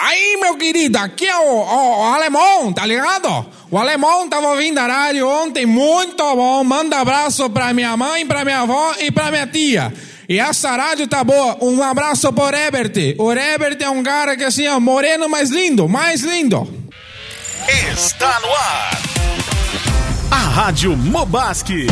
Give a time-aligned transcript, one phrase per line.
[0.00, 3.46] Aí, meu querido, aqui é o, o, o alemão, tá ligado?
[3.68, 6.62] O alemão tava ouvindo a rádio ontem, muito bom.
[6.62, 9.92] Manda abraço pra minha mãe, pra minha avó e pra minha tia.
[10.28, 11.58] E essa rádio tá boa.
[11.60, 13.16] Um abraço por Ebert.
[13.18, 16.68] O Ebert é um cara que assim, ó, moreno mais lindo, mais lindo.
[17.92, 19.02] Está no ar.
[20.30, 21.86] A Rádio Mobaski.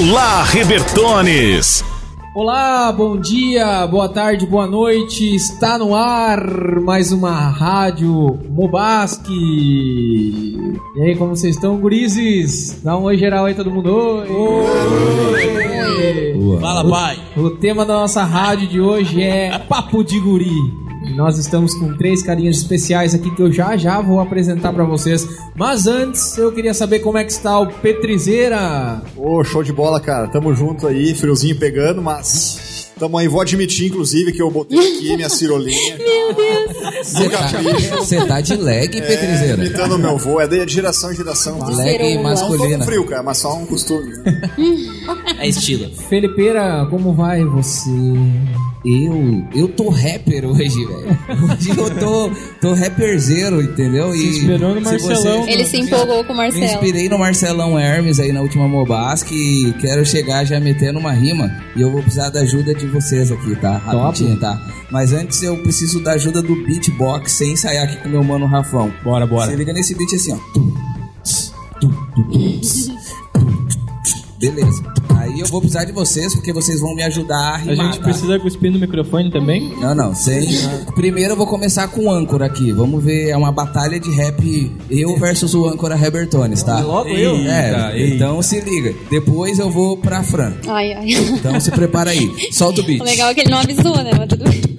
[0.00, 1.84] Olá, Rebertones!
[2.34, 5.36] Olá, bom dia, boa tarde, boa noite.
[5.36, 9.34] Está no ar mais uma rádio Mobaski.
[10.96, 12.80] E aí, como vocês estão, gurizes?
[12.82, 13.94] Dá um oi geral aí, todo mundo.
[13.94, 14.26] Oi!
[16.34, 16.60] oi.
[16.62, 17.18] Fala, pai!
[17.36, 20.89] O, o tema da nossa rádio de hoje é Papo de Guri.
[21.14, 25.26] Nós estamos com três carinhas especiais aqui que eu já já vou apresentar para vocês.
[25.54, 29.02] Mas antes, eu queria saber como é que está o Petrizeira.
[29.16, 30.28] Ô, oh, show de bola, cara.
[30.28, 35.16] Tamo junto aí, friozinho pegando, mas Tamo aí, vou admitir, inclusive, que eu botei aqui
[35.16, 35.96] minha cirolinha.
[35.96, 36.76] Meu Deus!
[37.02, 39.54] Você tá, tá, de leg, é, Petrizeira?
[39.54, 41.58] Imitando meu avô, é de geração em geração.
[41.76, 42.76] Leg masculina.
[42.76, 44.12] Não frio, cara, mas só um costume.
[45.40, 45.90] é estilo.
[46.08, 47.90] Felipeira, como vai você?
[48.84, 51.18] Eu, eu tô rapper hoje, velho.
[51.44, 54.12] Hoje eu tô, tô rapperzeiro, entendeu?
[54.12, 55.48] Se inspirou no Marcelão.
[55.48, 56.64] Ele se empolgou com o Marcelo.
[56.64, 61.12] Me inspirei no Marcelão Hermes aí na última Mobasque e quero chegar já metendo uma
[61.12, 61.50] rima.
[61.76, 63.76] E eu vou precisar da ajuda de vocês aqui, tá?
[63.78, 64.58] Rapidinho, tá?
[64.90, 68.90] Mas antes eu preciso da ajuda do beatbox sem ensaiar aqui com meu mano Rafão.
[69.04, 69.50] Bora, bora.
[69.50, 70.38] Você liga nesse beat assim, ó.
[74.38, 74.99] Beleza.
[75.20, 77.80] Aí eu vou precisar de vocês, porque vocês vão me ajudar a rimar.
[77.80, 78.04] A gente tá?
[78.04, 79.76] precisa cuspir no microfone também?
[79.78, 80.14] Não, não.
[80.14, 80.48] Sem...
[80.94, 82.72] Primeiro eu vou começar com o âncora aqui.
[82.72, 86.80] Vamos ver, é uma batalha de rap eu versus o âncora Hebertones, tá?
[86.80, 87.36] Logo eu?
[87.36, 88.14] É, eita.
[88.14, 88.94] então se liga.
[89.10, 90.54] Depois eu vou pra Fran.
[90.66, 91.06] Ai, ai.
[91.10, 92.30] Então se prepara aí.
[92.50, 93.00] Solta o beat.
[93.00, 94.12] O legal é que ele não avisou, né?
[94.16, 94.69] Mas tudo bem.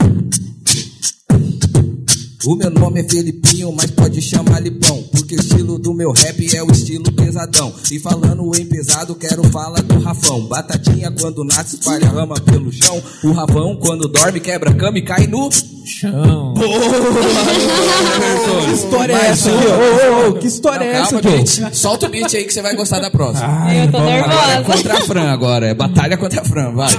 [2.43, 5.03] O meu nome é Felipinho, mas pode chamar Lipão.
[5.11, 7.71] Porque o estilo do meu rap é o estilo pesadão.
[7.91, 10.41] E falando em pesado, quero falar do Rafão.
[10.47, 12.99] Batatinha quando nasce, espalha rama pelo chão.
[13.23, 15.51] O Rafão quando dorme, quebra a cama e cai no
[15.85, 16.55] chão.
[16.55, 16.79] Boa!
[18.65, 19.67] que história é essa aqui?
[19.67, 21.75] Ô, ô, ô, que história é essa, aqui?
[21.75, 23.47] Solta o beat aí que você vai gostar da próxima.
[23.47, 24.33] Ai, eu tô nervosa.
[24.33, 25.67] Agora é contra a Fran agora.
[25.67, 26.91] É batalha contra a Fran, vai.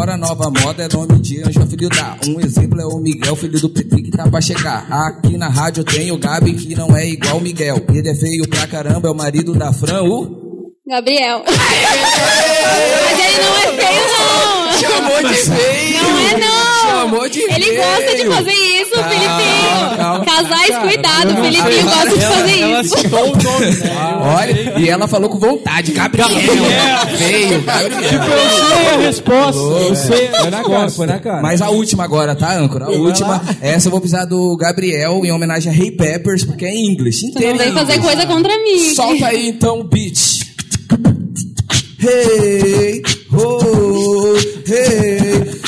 [0.00, 2.16] Agora a nova moda é nome de anjo, filho da.
[2.26, 4.90] Um exemplo é o Miguel, filho do Petri, que tá pra chegar.
[4.90, 7.84] Aqui na rádio tem o Gabi, que não é igual o Miguel.
[7.86, 10.72] Ele é feio pra caramba, é o marido da Fran, o.
[10.88, 11.44] Gabriel.
[11.44, 14.72] Mas ele não é feio, não.
[14.78, 16.02] Chamou de feio.
[16.02, 16.69] Não é, não.
[17.10, 17.76] Chamou de Ele feio.
[17.82, 19.96] gosta de fazer isso, Calma, Filipinho.
[19.96, 20.24] calma.
[20.24, 21.32] Casais, cuidado.
[21.32, 22.98] O Filipinho gosta de fazer Ela isso.
[22.98, 24.18] citou o nome, né?
[24.38, 25.92] Olha, e ela falou com vontade.
[25.92, 28.00] Gabriel, Gabriel.
[28.08, 29.60] Tipo, eu sei a resposta.
[29.60, 31.42] Eu sei a Foi na cara, foi na cara.
[31.42, 32.86] Mas a última agora, tá, âncora?
[32.86, 36.70] A última, essa eu vou precisar do Gabriel em homenagem a Ray Peppers, porque é
[36.70, 37.20] em inglês.
[37.20, 38.94] Tu Inteiro não em vem fazer coisa contra mim.
[38.94, 40.40] Solta aí então o beat.
[42.02, 44.34] Hey, oh,
[44.66, 45.09] hey.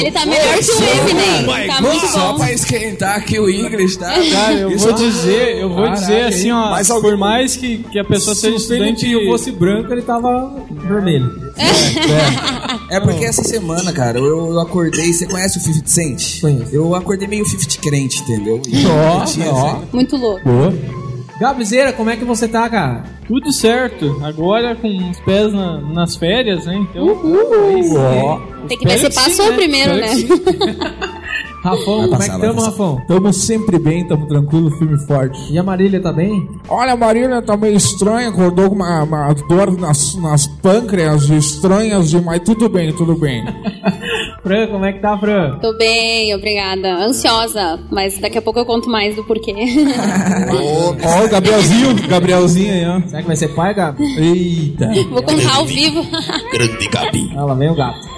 [0.00, 1.66] Ele tá melhor que o Eminem.
[1.68, 2.38] Tá muito Só bom.
[2.38, 4.12] pra esquentar aqui o inglês, tá?
[4.30, 7.56] Cara, eu Isso vou é- dizer, eu vou Caraca, dizer assim, ó, por algum- mais
[7.56, 11.50] que, que a pessoa seja estudante Se fosse branco, ele tava vermelho.
[12.90, 15.12] É porque essa semana, cara, eu, eu acordei.
[15.12, 16.40] Você conhece o 50 Cent?
[16.40, 16.74] Conheço.
[16.74, 18.60] Eu acordei meio 50 crente, entendeu?
[18.68, 19.76] E Ó, eu ó.
[19.92, 20.40] Muito louco.
[21.40, 23.02] Gabizeira, como é que você tá, cara?
[23.26, 24.20] tudo certo.
[24.24, 26.74] Agora com os pés na- nas férias, né?
[26.76, 27.06] Então,
[27.96, 28.40] Ó.
[28.68, 29.56] Tem que ver se que sim, passou né?
[29.56, 30.08] primeiro, né?
[31.62, 32.54] Rafão, como é que passar.
[32.70, 33.02] Rafão?
[33.06, 35.52] Tamo sempre bem, tamo tranquilo, firme e forte.
[35.52, 36.48] E a Marília tá bem?
[36.68, 42.10] Olha, a Marília tá meio estranha, acordou com uma, uma dor nas, nas pâncreas estranhas,
[42.10, 43.44] de- mas tudo bem, tudo bem.
[44.42, 45.58] Fran, como é que tá, Fran?
[45.60, 46.94] Tô bem, obrigada.
[47.04, 49.52] Ansiosa, mas daqui a pouco eu conto mais do porquê.
[51.04, 53.06] Ó, o Gabrielzinho, Gabrielzinho aí, ó.
[53.06, 54.02] Será que vai ser pai, Gabi?
[54.18, 54.90] Eita.
[55.10, 56.02] Vou contar ao vivo.
[56.52, 57.30] Grande Gabi.
[57.34, 58.08] Lá vem o gato.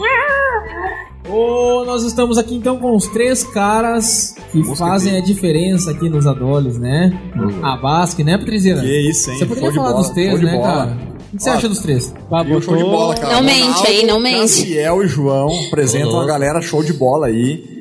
[1.32, 6.26] Ô, nós estamos aqui então com os três caras que fazem a diferença aqui nos
[6.26, 7.18] adoles, né?
[7.62, 8.82] A Basque, né, Patriziana?
[8.82, 9.38] Que isso, hein?
[9.38, 10.98] Você poderia Show de falar bola, dos três, show né, cara?
[11.32, 12.14] O que você acha dos três?
[12.30, 13.36] O show de bola, cara.
[13.36, 14.40] Não mente aí, não mente.
[14.40, 17.80] Cassiel e João apresentam a galera show de bola aí.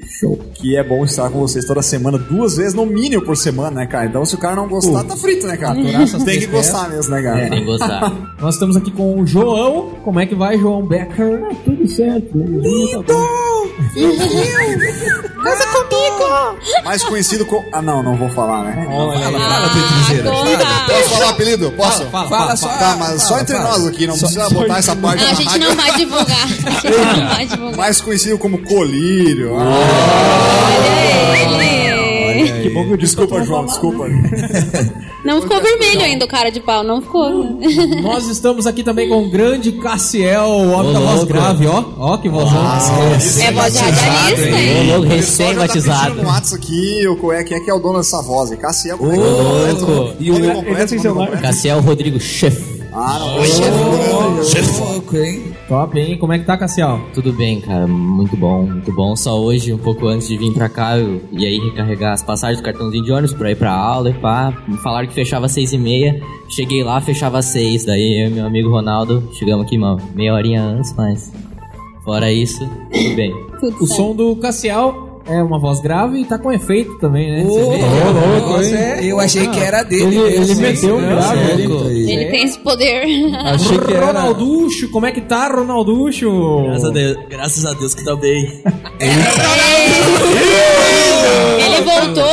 [0.54, 3.88] Que é bom estar com vocês toda semana, duas vezes no mínimo por semana, né,
[3.88, 4.06] cara?
[4.06, 5.74] Então se o cara não gostar, tá frito, né, cara?
[5.74, 7.50] Tem que gostar mesmo, né, cara?
[7.50, 8.14] Tem que gostar.
[8.40, 9.90] Nós estamos aqui com o João.
[10.04, 11.42] Como é que vai, João Becker?
[11.66, 12.38] tudo certo.
[16.84, 17.68] Mais conhecido como.
[17.72, 18.88] Ah, não, não vou falar, né?
[18.88, 21.72] Ah, Posso falar o apelido?
[21.72, 22.06] Posso?
[22.08, 22.68] Fala, Fala só.
[22.70, 25.60] Tá, mas só entre nós aqui, não precisa botar essa parte Não, na a gente
[25.60, 26.44] não vai divulgar.
[26.44, 27.78] A gente não vai divulgar.
[27.78, 29.58] Mais conhecido como colírio.
[29.60, 29.64] Ah,
[30.96, 31.01] Olha.
[32.62, 34.06] Que bom que eu Desculpa, João, desculpa.
[35.24, 37.30] Não ficou vermelho ainda o cara de pau, não ficou.
[38.02, 41.84] Nós estamos aqui também com o grande Cassiel, o homem da voz grave, ó.
[41.98, 42.60] Ó que vozão.
[43.40, 44.80] É voz de radialista, hein?
[44.80, 46.16] Ô, louco, O tá recém-batizado.
[46.24, 48.50] no WhatsApp aqui o é, quem é que é o dono dessa voz.
[48.56, 49.86] Cassiel, é que é?
[49.86, 50.16] louco.
[50.20, 51.42] E o nome completo, nome completo?
[51.44, 52.82] Cassiel Rodrigo Chef.
[52.94, 54.80] Ah, não, o chefe grande.
[54.80, 55.56] Louco, hein?
[55.72, 56.18] Top, hein?
[56.18, 57.00] Como é que tá, Cassiel?
[57.14, 57.88] Tudo bem, cara.
[57.88, 59.16] Muito bom, muito bom.
[59.16, 62.60] Só hoje, um pouco antes de vir pra cá, eu ia aí recarregar as passagens
[62.60, 64.54] do cartãozinho de ônibus pra ir pra aula e pá.
[64.68, 66.22] Me falaram que fechava às seis e meia.
[66.50, 67.86] Cheguei lá, fechava às seis.
[67.86, 71.32] Daí eu e meu amigo Ronaldo chegamos aqui uma meia horinha antes, mas...
[72.04, 73.32] Fora isso, tudo bem.
[73.62, 73.96] Tudo O certo.
[73.96, 77.44] som do Cassiel é uma voz grave e tá com efeito também, né?
[77.44, 78.74] Você Ô, louco, hein?
[79.08, 80.18] Eu achei que era dele.
[80.18, 82.12] Ele- ele meteu um grave aí.
[82.12, 83.04] Ele tem esse poder.
[83.46, 84.08] Achei que era.
[84.08, 86.64] Ronalducho, como é que tá, Ronalducho?
[86.66, 88.62] Graças a Deus, graças a Deus que tá bem.
[91.60, 92.24] Ele voltou.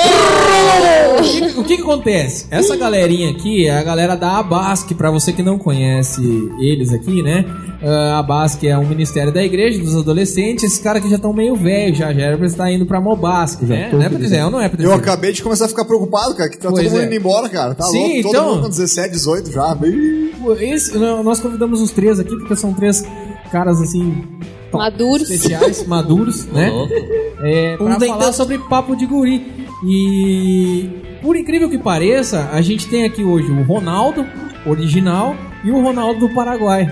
[1.60, 2.46] O que que acontece?
[2.50, 6.20] Essa galerinha aqui é a galera da Abasque, pra você que não conhece
[6.60, 7.44] eles aqui, né?
[7.82, 10.64] Ah, A Abasque é um ministério da igreja dos adolescentes.
[10.64, 13.64] Esses caras aqui já estão meio velhos, já, já era pra estar indo pra Mobasque,
[13.64, 13.88] né?
[13.92, 14.50] Não é, Patrícia?
[14.50, 14.94] Não é, Eu Patrícia?
[14.96, 17.06] acabei de começar a ficar preocupado, cara, que tá Pois todo mundo é.
[17.06, 17.74] indo embora, cara.
[17.74, 19.74] Tá Sim, louco, todo então- mundo com 17, 18 já.
[19.74, 20.30] Bem...
[20.60, 23.04] Esse- nó- nós convidamos os três aqui porque são três
[23.52, 24.24] caras assim.
[24.72, 25.30] top, Maduros.
[25.30, 26.70] Especiais, maduros, né?
[26.70, 26.92] louco.
[27.42, 29.46] É, pra nem falar sobre papo de guri.
[29.86, 30.90] E
[31.22, 34.26] por incrível que pareça, a gente tem aqui hoje o Ronaldo
[34.66, 36.88] original e o Ronaldo do Paraguai.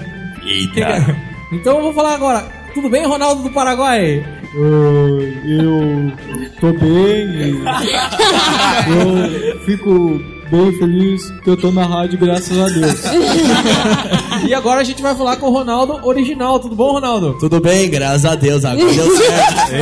[0.46, 1.16] Eita!
[1.52, 2.40] então eu vou falar agora.
[2.72, 4.24] Tudo bem, Ronaldo do Paraguai?
[4.54, 6.12] eu
[6.60, 7.62] tô bem.
[9.52, 10.20] eu fico
[10.50, 13.02] bem feliz que eu tô na rádio, graças a Deus.
[14.46, 16.60] E agora a gente vai falar com o Ronaldo original.
[16.60, 17.36] Tudo bom, Ronaldo?
[17.40, 19.72] Tudo bem, graças a Deus, agora deu certo.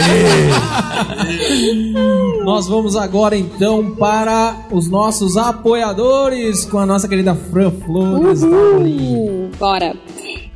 [2.45, 8.43] Nós vamos agora então para os nossos apoiadores com a nossa querida Fran Flores.
[8.43, 9.51] Uhul.
[9.59, 9.95] Bora.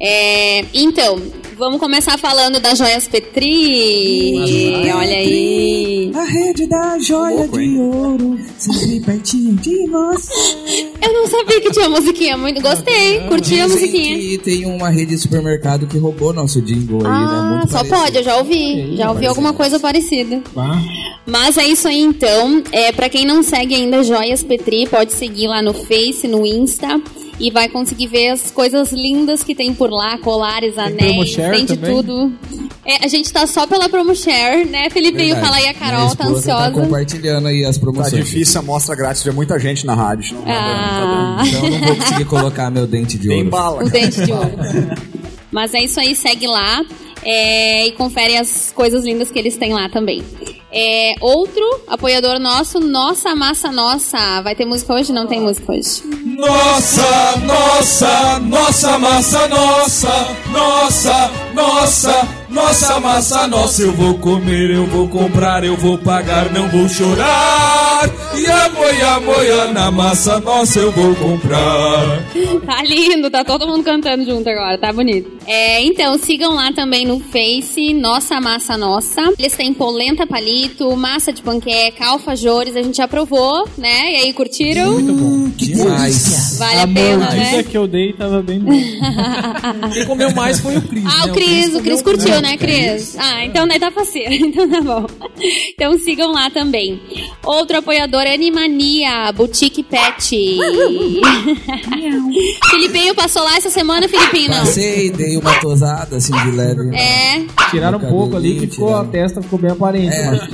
[0.01, 1.21] É, então,
[1.57, 4.93] vamos começar falando das joias Petri.
[4.95, 6.13] Olha aí.
[6.15, 10.89] A rede da joia de ouro, sempre pertinho de você.
[11.03, 12.37] Eu não sabia que tinha musiquinha.
[12.37, 13.21] Muito gostei.
[13.29, 14.19] Curti a Dizem musiquinha.
[14.19, 17.09] que tem uma rede de supermercado que roubou nosso jingle aí, né?
[17.11, 18.01] Ah, Muito só parecido.
[18.01, 18.97] pode, eu já ouvi.
[18.97, 20.43] Já ouvi alguma coisa parecida.
[21.27, 22.63] Mas é isso aí então.
[22.73, 27.01] É, para quem não segue ainda Joias Petri, pode seguir lá no Face, no Insta.
[27.41, 30.99] E vai conseguir ver as coisas lindas que tem por lá, colares, anéis,
[31.35, 31.95] promoshare tem de também?
[31.95, 32.33] tudo.
[32.85, 35.35] É, a gente tá só pela promoshare, né, Felipinho?
[35.37, 35.45] Verdade.
[35.47, 36.71] Fala aí, a Carol Minha tá Tá ansiosa.
[36.73, 38.25] compartilhando aí as Tá promoções.
[38.25, 40.35] difícil a amostra grátis, vê muita gente na rádio.
[40.35, 43.51] Não tá Ah, Então eu não vou conseguir colocar meu dente de Tem ouro.
[43.51, 43.91] bala, o cara.
[43.91, 44.51] dente de ouro.
[45.53, 46.85] Mas é isso aí, segue lá
[47.23, 50.23] é, e confere as coisas lindas que eles têm lá também.
[50.71, 54.43] É, outro apoiador nosso, Nossa Massa Nossa.
[54.43, 55.13] Vai ter música hoje?
[55.13, 56.03] Não tem música hoje.
[56.37, 63.83] Nossa, nossa, nossa massa, nossa, nossa, nossa, nossa massa, nossa.
[63.83, 68.09] Eu vou comer, eu vou comprar, eu vou pagar, não vou chorar.
[68.37, 72.23] E a moia, moia na massa, nossa, eu vou comprar.
[72.65, 75.31] Tá lindo, tá todo mundo cantando junto agora, tá bonito.
[75.47, 79.33] É, então, sigam lá também no Face, Nossa Massa Nossa.
[79.39, 84.13] Eles têm polenta palito, massa de panqueca, alfajores, a gente já provou, né?
[84.13, 84.93] E aí, curtiram?
[84.93, 85.49] Muito bom.
[85.57, 86.57] Demais.
[86.59, 87.63] Vale a pena, mordida né?
[87.63, 88.73] que eu dei tava bem bom.
[89.93, 91.05] Quem comeu mais foi o Cris.
[91.07, 91.33] Ah, né?
[91.33, 93.17] o Cris, o Cris comeu- curtiu, né, Cris?
[93.19, 95.07] Ah, então daí tá faceiro, então tá bom.
[95.75, 97.01] Então sigam lá também.
[97.45, 100.37] Outro apoiador é Animania, Boutique Pet.
[102.71, 104.59] Filipinho passou lá essa semana, Filipinho, não?
[104.61, 106.95] Passei, dei uma tosada assim de leve.
[106.97, 109.11] É, Tiraram um pouco ali que ficou, a tiraram.
[109.11, 110.15] testa ficou bem aparente.
[110.15, 110.27] É.
[110.31, 110.49] mas-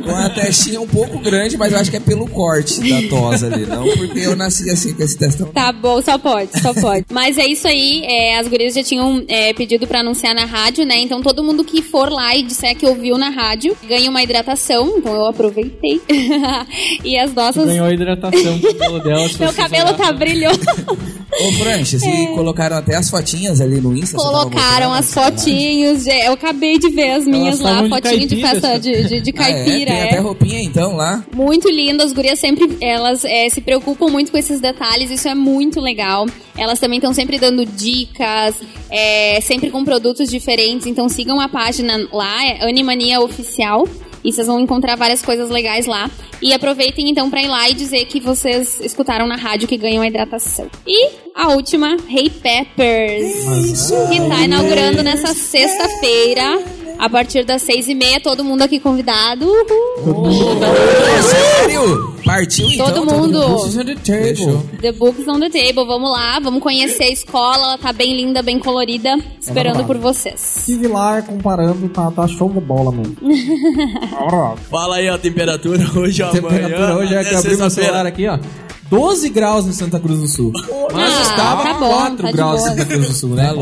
[0.04, 3.46] Com a testinha um pouco grande, mas eu acho que é pelo corte da tosa
[3.52, 5.46] ali, não porque porque eu nasci assim com esse testão.
[5.48, 7.04] Tá bom, só pode, só pode.
[7.12, 10.84] Mas é isso aí, é, as gurias já tinham é, pedido pra anunciar na rádio,
[10.84, 10.99] né?
[11.00, 14.98] Então todo mundo que for lá e disser que ouviu na rádio ganha uma hidratação.
[14.98, 16.00] Então eu aproveitei.
[17.04, 17.66] e as nossas.
[17.66, 19.28] Ganhou a hidratação com o cabelo dela.
[19.38, 20.60] Meu cabelo tá brilhoso.
[21.32, 24.16] Ô, Franches, e colocaram até as fotinhas ali no Insta?
[24.16, 26.04] Colocaram as fotinhos.
[26.04, 28.50] de- Eu acabei de ver as minhas lá, estavam de fotinho de caipiras.
[28.62, 29.52] festa de, de, de Ah, é?
[29.64, 29.90] caipira.
[29.90, 30.04] Tem é.
[30.04, 31.24] até roupinha então lá.
[31.34, 35.34] Muito lindo, as gurias sempre elas é, se preocupam muito com esses detalhes, isso é
[35.34, 36.26] muito legal.
[36.58, 38.56] Elas também estão sempre dando dicas,
[38.90, 43.86] é, sempre com produtos diferentes, então sigam a página lá, é Animania Oficial.
[44.24, 46.10] E vocês vão encontrar várias coisas legais lá.
[46.42, 50.02] E aproveitem então pra ir lá e dizer que vocês escutaram na rádio que ganham
[50.02, 50.70] a hidratação.
[50.86, 53.90] E a última, Hey Peppers.
[54.10, 56.79] Que tá inaugurando nessa sexta-feira.
[57.00, 59.46] A partir das seis e meia, todo mundo aqui convidado.
[60.04, 60.30] Uhul.
[61.22, 62.14] Sério?
[62.22, 62.92] Partiu então?
[62.92, 63.40] Todo mundo.
[64.04, 64.62] Fechou.
[64.82, 65.86] The Books on the Table.
[65.86, 67.56] Vamos lá, vamos conhecer a escola.
[67.56, 69.16] Ela tá bem linda, bem colorida.
[69.40, 70.58] Esperando por vocês.
[70.58, 73.16] Estive lá comparando, tá, tá show de bola, mano.
[74.70, 76.42] Fala aí a temperatura hoje, amanhã.
[76.42, 78.38] Temperatura hoje é que eu abri meu celular aqui, ó.
[78.90, 80.52] 12 graus em Santa Cruz do Sul.
[80.92, 82.64] Mas Ah, estava tá bom, 4 tá de graus em.
[82.64, 83.52] Santa Cruz do Sul, né?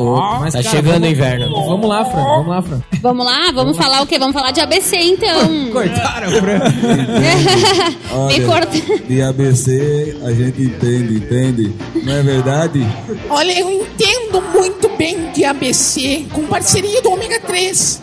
[0.40, 1.66] Mas, Tá cara, chegando o vamos- inverno.
[1.66, 2.22] Vamos lá, Fran.
[2.24, 2.80] Vamos lá, Fran.
[3.02, 4.18] Vamos lá, vamos falar o quê?
[4.18, 5.68] Vamos falar de ABC então.
[5.70, 6.58] Cortaram, Fran.
[8.28, 8.78] Me corta.
[9.06, 11.72] De ABC a gente entende, entende?
[12.02, 12.86] Não é verdade?
[13.28, 18.00] Olha, eu entendo muito bem de ABC, com parceria do Ômega 3.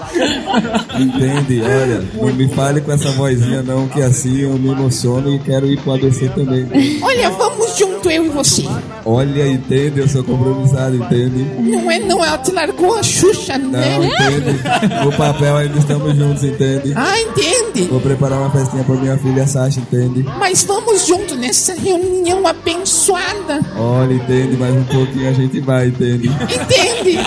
[0.99, 1.61] Entende?
[1.61, 5.65] Olha, não me fale com essa vozinha não, que assim eu me emociono e quero
[5.67, 6.67] ir pro ABC também.
[7.01, 8.63] Olha, vamos junto, eu e você.
[9.05, 9.99] Olha, entende?
[9.99, 11.43] Eu sou compromissado, entende?
[11.59, 13.97] Não é, não, ela te largou a Xuxa, né?
[13.97, 15.05] Não, entende?
[15.05, 16.93] No papel ainda estamos juntos, entende?
[16.95, 17.83] Ah, entende?
[17.87, 20.23] Vou preparar uma festinha pra minha filha Sasha, entende?
[20.39, 23.59] Mas vamos junto nessa reunião abençoada.
[23.77, 24.57] Olha, entende?
[24.57, 26.27] Mais um pouquinho a gente vai, entende?
[26.27, 27.19] Entende?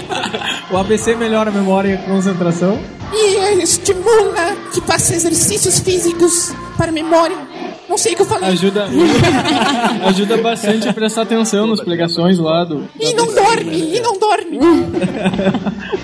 [0.70, 2.78] O ABC melhora a memória e a concentração.
[3.12, 7.36] E estimula que faça exercícios físicos para a memória.
[7.88, 8.50] Não sei o que eu falei.
[8.50, 8.86] Ajuda,
[10.06, 12.88] ajuda bastante a prestar atenção nas pregações lá do.
[13.00, 14.58] E não dorme, e não dorme.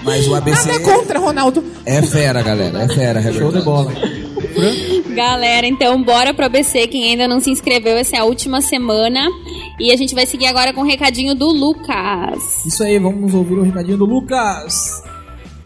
[0.02, 1.64] Mas o ABC Nada contra, Ronaldo.
[1.84, 2.82] é fera, galera.
[2.82, 3.92] É fera, é Show de bola.
[5.14, 6.86] Galera, então bora pro ABC.
[6.86, 9.26] Quem ainda não se inscreveu, essa é a última semana.
[9.78, 12.64] E a gente vai seguir agora com o recadinho do Lucas.
[12.64, 15.02] Isso aí, vamos ouvir o recadinho do Lucas.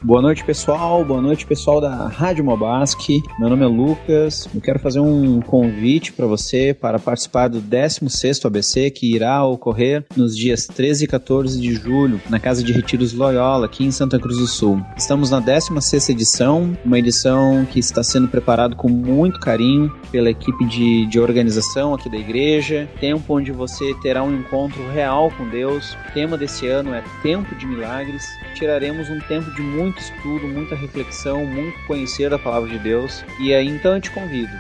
[0.00, 1.05] Boa noite, pessoal.
[1.05, 3.21] Boa noite, pessoal da Rádio Mobasque.
[3.37, 4.49] Meu nome é Lucas.
[4.55, 10.05] Eu quero fazer um convite para você para participar do 16º ABC que irá ocorrer
[10.17, 14.21] nos dias 13 e 14 de julho na Casa de Retiros Loyola, aqui em Santa
[14.21, 14.81] Cruz do Sul.
[14.97, 20.64] Estamos na 16ª edição, uma edição que está sendo preparada com muito carinho pela equipe
[20.67, 22.88] de, de organização aqui da igreja.
[23.00, 25.97] Tempo onde você terá um encontro real com Deus.
[26.09, 28.25] O tema desse ano é Tempo de Milagres.
[28.55, 33.25] Tiraremos um tempo de muito estudo, muita reflexão, muito conhecer da palavra de Deus.
[33.40, 34.52] E aí então eu te convido,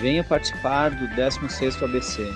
[0.00, 2.26] venha participar do 16º ABC.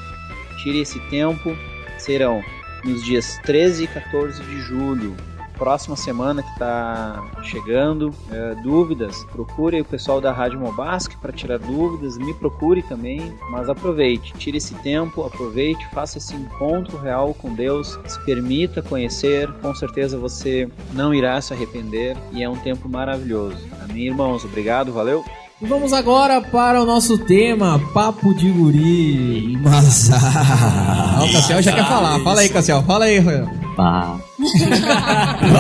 [0.63, 1.57] Tire esse tempo,
[1.99, 2.43] serão
[2.85, 5.17] nos dias 13 e 14 de julho.
[5.57, 11.59] Próxima semana que está chegando, é, dúvidas, procure o pessoal da Rádio Mobasque para tirar
[11.59, 17.55] dúvidas, me procure também, mas aproveite, tire esse tempo, aproveite, faça esse encontro real com
[17.55, 22.89] Deus, se permita conhecer, com certeza você não irá se arrepender e é um tempo
[22.89, 23.67] maravilhoso.
[23.83, 24.45] Amém, irmãos?
[24.45, 25.25] Obrigado, valeu!
[25.63, 29.57] E vamos agora para o nosso tema, Papo de Guri.
[29.63, 32.19] Mas, Ah, o Cassiel já quer falar.
[32.21, 32.83] Fala aí, Cassiel.
[32.83, 33.49] Fala aí, Rafael.
[33.77, 34.19] Pá.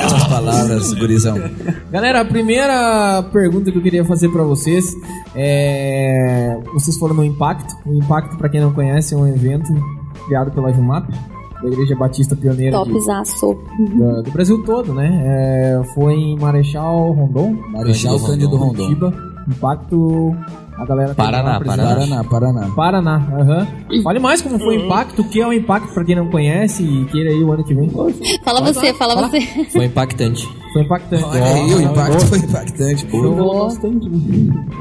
[0.05, 1.37] As palavras, gurizão.
[1.91, 4.85] Galera, a primeira pergunta que eu queria fazer pra vocês
[5.35, 6.59] é...
[6.75, 7.75] Vocês foram no Impacto.
[7.87, 9.73] O Impacto, pra quem não conhece, é um evento
[10.27, 11.09] criado pela Jumap,
[11.63, 13.57] da Igreja Batista Pioneira de, Topzaço.
[13.97, 15.23] da- do Brasil todo, né?
[15.25, 17.57] É, foi em Marechal Rondon.
[17.73, 18.75] Marechal Cândido Rondon.
[18.75, 19.34] Curitiba.
[19.47, 20.37] Impacto...
[20.76, 21.95] A galera Paraná, apresentar.
[21.95, 22.69] Paraná, Paraná.
[22.75, 23.66] Paraná, aham.
[24.02, 26.83] Fale mais como foi o impacto, o que é o impacto pra quem não conhece
[26.83, 27.88] e queira ir o ano que vem.
[28.43, 29.40] Fala você, fala você.
[29.71, 30.49] Foi impactante.
[30.73, 31.25] Foi impactante.
[31.25, 33.23] Olha aí, o impacto foi impactante, pô.
[33.23, 34.11] Jogou bastante.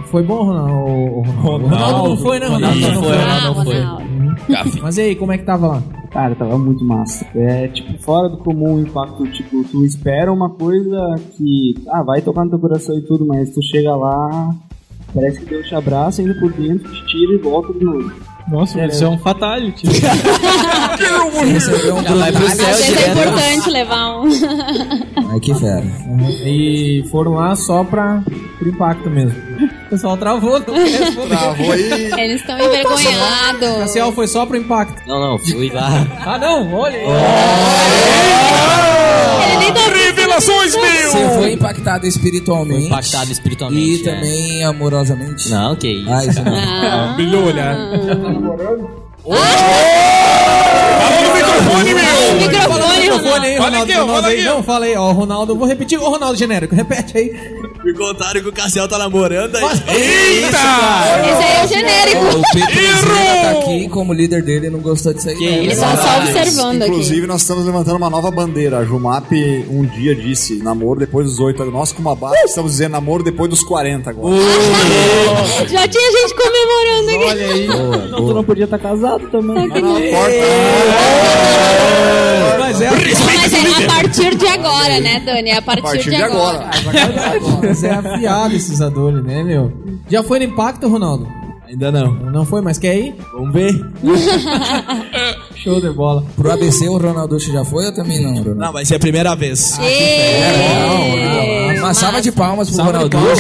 [0.05, 0.81] Foi bom, Ronaldo?
[0.83, 2.79] O Ronaldo, não foi, né, Ronaldo?
[2.79, 4.81] Não foi, Ronaldo não foi.
[4.81, 5.83] Mas e aí, como é que tava lá?
[6.11, 7.25] Cara, tava muito massa.
[7.35, 12.21] É, tipo, fora do comum o impacto, tipo, tu espera uma coisa que, ah, vai
[12.21, 14.53] tocar no teu coração e tudo, mas tu chega lá,
[15.13, 18.11] parece que Deus te abraça, ainda por dentro, te tira e volta de novo.
[18.49, 19.87] Nossa, isso é um fatality.
[19.87, 23.19] Recebeu um Já vai pro céu Às vezes é direto.
[23.29, 24.27] importante levar um.
[25.31, 25.85] Ai, que fera.
[26.45, 28.21] E foram lá só pra,
[28.59, 29.33] pro impacto mesmo.
[29.89, 30.65] pessoal travou, não.
[31.27, 32.11] Travou aí.
[32.19, 33.77] Eles estão envergonhados.
[33.79, 35.07] Cassiel foi só pro impacto.
[35.07, 36.05] Não, não, fui lá.
[36.25, 37.05] Ah, não, olha aí.
[37.05, 37.11] Tá
[40.33, 41.11] Revelações, meu!
[41.11, 42.79] Você foi impactado espiritualmente.
[42.79, 44.13] Fui impactado espiritualmente, E é.
[44.13, 45.49] também amorosamente.
[45.49, 46.11] Não, que isso.
[46.11, 46.55] Ah, isso não.
[46.55, 47.13] Ah.
[47.15, 47.77] Brilhou o olhar.
[51.33, 52.82] Microfone, Fala no microfone Ronaldo.
[53.53, 53.91] Aí, Fala Ronaldo.
[53.91, 54.35] aqui, ó, Ronaldo fala aí.
[54.39, 54.45] aqui.
[54.49, 55.55] Não, fala aí, ó, o Ronaldo.
[55.55, 55.99] Vou repetir.
[55.99, 57.31] Ô, Ronaldo genérico, repete aí.
[57.83, 59.63] Me contaram que o Cassiel tá namorando aí.
[59.63, 60.47] Eita!
[60.47, 62.17] Esse aí é o genérico.
[62.25, 65.35] Ó, o Petrozeira tá aqui como líder dele e não gostou disso aí.
[65.35, 65.41] não.
[65.43, 66.91] Ele tá só observando aqui.
[66.91, 68.77] Inclusive, nós estamos levantando uma nova bandeira.
[68.79, 69.31] A Jumap
[69.69, 71.65] um dia disse namoro depois dos 8.
[71.65, 74.35] Nós, com uma base, estamos dizendo namoro depois dos 40 agora.
[75.67, 77.25] Já tinha gente comemorando aqui.
[77.25, 77.67] Olha aí.
[78.09, 79.67] Não, tu não podia estar casado também.
[82.59, 82.89] Mas é,
[83.43, 85.49] Mas é a partir de agora, né, Dani?
[85.49, 86.69] É a partir, A partir de, de agora.
[86.73, 87.59] agora.
[87.61, 89.71] mas é afiado esses adores, né, meu?
[90.09, 91.27] Já foi no impacto, Ronaldo?
[91.67, 92.13] Ainda não.
[92.13, 93.15] Não foi, mas quer ir?
[93.33, 93.73] Vamos ver.
[95.55, 96.25] Show de bola.
[96.35, 98.55] Pro ABC o Ronalducho já foi ou também não, Ronaldo?
[98.55, 99.77] Não, vai ser a primeira vez.
[99.79, 103.39] Ê, Uma salva de palmas pro Salva de palmas.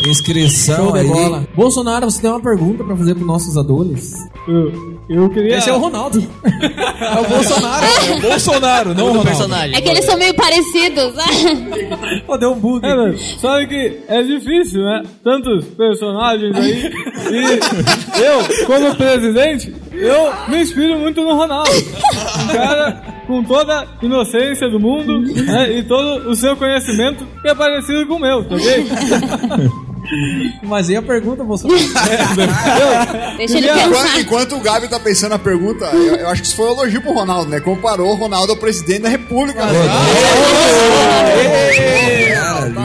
[0.00, 1.06] pro Inscrição Show de aí.
[1.08, 1.46] bola.
[1.54, 4.12] Bolsonaro, você tem uma pergunta pra fazer pros nossos adores?
[4.48, 4.72] Eu,
[5.08, 5.58] eu queria.
[5.58, 6.22] Esse é o Ronaldo.
[7.02, 7.84] É o Bolsonaro.
[7.84, 9.28] É o Bolsonaro, não o Ronaldo.
[9.28, 9.76] personagem.
[9.76, 11.12] É que eles são meio parecidos.
[12.26, 12.86] Pô, deu um bug.
[12.86, 15.02] É, velho, sabe que é difícil, né?
[15.24, 16.90] Tantos personagens aí.
[17.32, 21.70] E eu, como presidente, eu me inspiro muito no Ronaldo.
[21.70, 25.78] Um cara com toda a inocência do mundo né?
[25.78, 28.86] e todo o seu conhecimento que é parecido com o meu, tá ok?
[30.64, 31.78] Mas e a pergunta, Bolsonaro?
[33.36, 34.20] Deixa ele Enquanto, pensar.
[34.20, 37.00] enquanto o Gabi tá pensando na pergunta, eu, eu acho que isso foi um elogio
[37.00, 37.60] pro Ronaldo, né?
[37.60, 39.62] Comparou o Ronaldo ao presidente da República.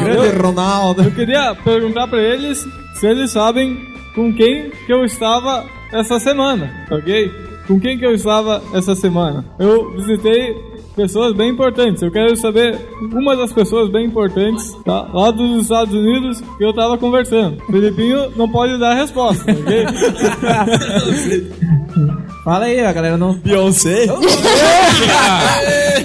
[0.03, 1.03] Grande Ronaldo.
[1.03, 2.65] Eu queria perguntar pra eles
[2.95, 3.77] se eles sabem
[4.15, 7.46] com quem que eu estava essa semana, tá ok?
[7.67, 9.43] Com quem que eu estava essa semana?
[9.59, 10.55] Eu visitei
[10.95, 12.01] pessoas bem importantes.
[12.01, 15.09] Eu quero saber uma das pessoas bem importantes tá?
[15.13, 17.61] lá dos Estados Unidos que eu tava conversando.
[17.65, 19.85] Felipinho não pode dar resposta, ok?
[22.47, 23.33] Fala aí, a galera não.
[23.33, 24.07] Beyoncé?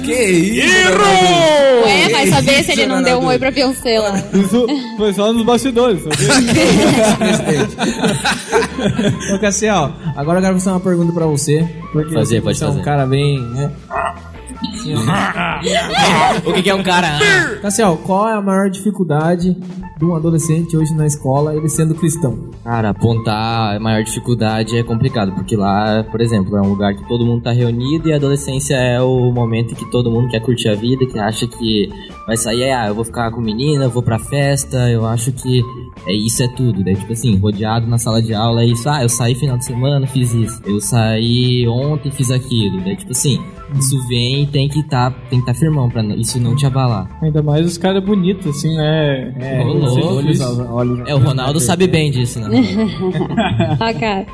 [0.03, 0.93] Que isso?
[1.85, 4.19] Ué, vai saber se ele não deu um oi pra Beyoncé lá.
[4.35, 4.67] Isso
[4.97, 6.17] foi só nos bastidores, ok?
[9.37, 11.65] Ô, Cassiel, agora eu quero fazer uma pergunta pra você.
[11.93, 13.39] Porque Fazer, pode você é um cara bem.
[13.41, 13.71] Né?
[16.45, 17.19] O que, que é um cara?
[17.61, 19.57] Cassiel, qual é a maior dificuldade
[19.99, 22.51] de um adolescente hoje na escola, ele sendo cristão?
[22.65, 27.07] Cara, apontar a maior dificuldade é complicado, porque lá, por exemplo, é um lugar que
[27.07, 30.41] todo mundo tá reunido e a adolescência é o momento em que todo mundo quer
[30.41, 31.89] curtir a vida, que acha que
[32.27, 35.63] vai sair, ah, eu vou ficar com menina, eu vou pra festa, eu acho que
[36.07, 36.83] é isso é tudo.
[36.83, 39.65] Daí, tipo assim, rodeado na sala de aula é isso, ah, eu saí final de
[39.65, 40.61] semana, fiz isso.
[40.65, 42.81] Eu saí ontem, fiz aquilo.
[42.81, 43.41] Daí, tipo assim,
[43.79, 47.09] isso vem e tem que tá, tem que tá firmão pra isso não te abalar.
[47.23, 49.35] Ainda mais os caras bonitos, assim, né?
[49.41, 52.49] É, Ô, olhos- olhos- olhos- É, o Ronaldo sabe bem disso, né?
[53.81, 54.27] Ó, cara.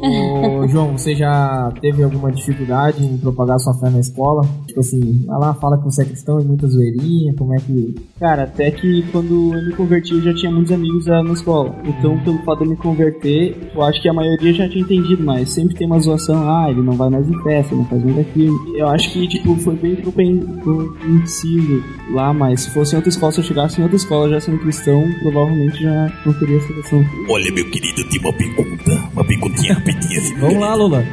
[0.00, 4.42] Ô, João, você já teve alguma dificuldade em propagar sua fé na escola?
[4.66, 7.94] Tipo assim, vai lá, fala que você é cristão e muita zoeirinha, como é que.
[8.18, 11.74] Cara, até que quando eu me converti eu já tinha muitos amigos lá na escola.
[11.84, 15.22] Então, pelo fato de eu me converter, eu acho que a maioria já tinha entendido,
[15.22, 18.18] mas sempre tem uma zoação, ah, ele não vai mais em festa, não faz mais
[18.18, 18.56] aquilo.
[18.76, 23.40] Eu acho que, tipo, foi bem compreensivo lá, mas se fosse em outra escola, se
[23.40, 27.04] eu chegasse em outra escola já sendo cristão, provavelmente já não teria essa questão.
[27.28, 28.92] Olha, meu querido, tem uma pergunta.
[29.12, 30.34] Uma perguntinha rapidinha assim.
[30.36, 31.04] Vamos lá, Lula.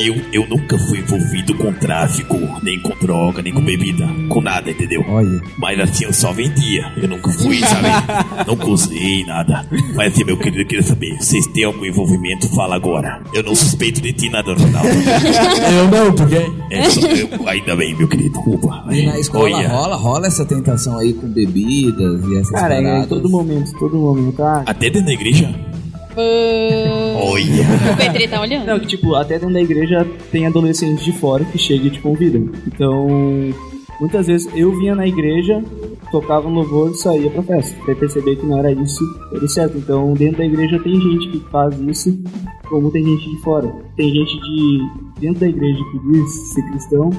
[0.00, 4.68] Eu, eu nunca fui envolvido com tráfico, nem com droga, nem com bebida, com nada,
[4.68, 5.04] entendeu?
[5.08, 5.40] Olha.
[5.56, 6.92] Mas assim, eu só vendia.
[6.96, 7.88] Eu nunca fui, sabe?
[8.48, 9.64] Nunca usei nada.
[9.94, 12.48] Mas assim, meu querido, eu queria saber, vocês têm algum envolvimento?
[12.54, 13.22] Fala agora.
[13.32, 14.88] Eu não suspeito de ti nada, Ronaldo.
[15.70, 16.36] Eu não, porque.
[16.70, 18.38] É, só- eu- ainda bem, meu querido.
[18.46, 18.84] Upa.
[18.90, 19.68] E na escola Olha.
[19.68, 23.04] rola, rola essa tentação aí com bebidas e essas Cara, é paradas.
[23.04, 24.42] em todo momento, todo momento.
[24.42, 25.54] Ah, Até dentro da igreja?
[27.16, 27.92] Olha.
[27.92, 28.66] O Petri tá olhando.
[28.66, 32.00] Não, que tipo, até dentro da igreja tem adolescentes de fora que chegam e te
[32.00, 32.48] convidam.
[32.66, 33.06] Então,
[34.00, 35.62] muitas vezes eu vinha na igreja,
[36.10, 37.76] tocava um louvor e saía pra festa.
[37.82, 39.02] Até perceber que não era isso,
[39.32, 39.78] era certo.
[39.78, 42.18] Então, dentro da igreja tem gente que faz isso,
[42.70, 43.68] como tem gente de fora.
[43.96, 47.10] Tem gente de dentro da igreja que diz ser cristão,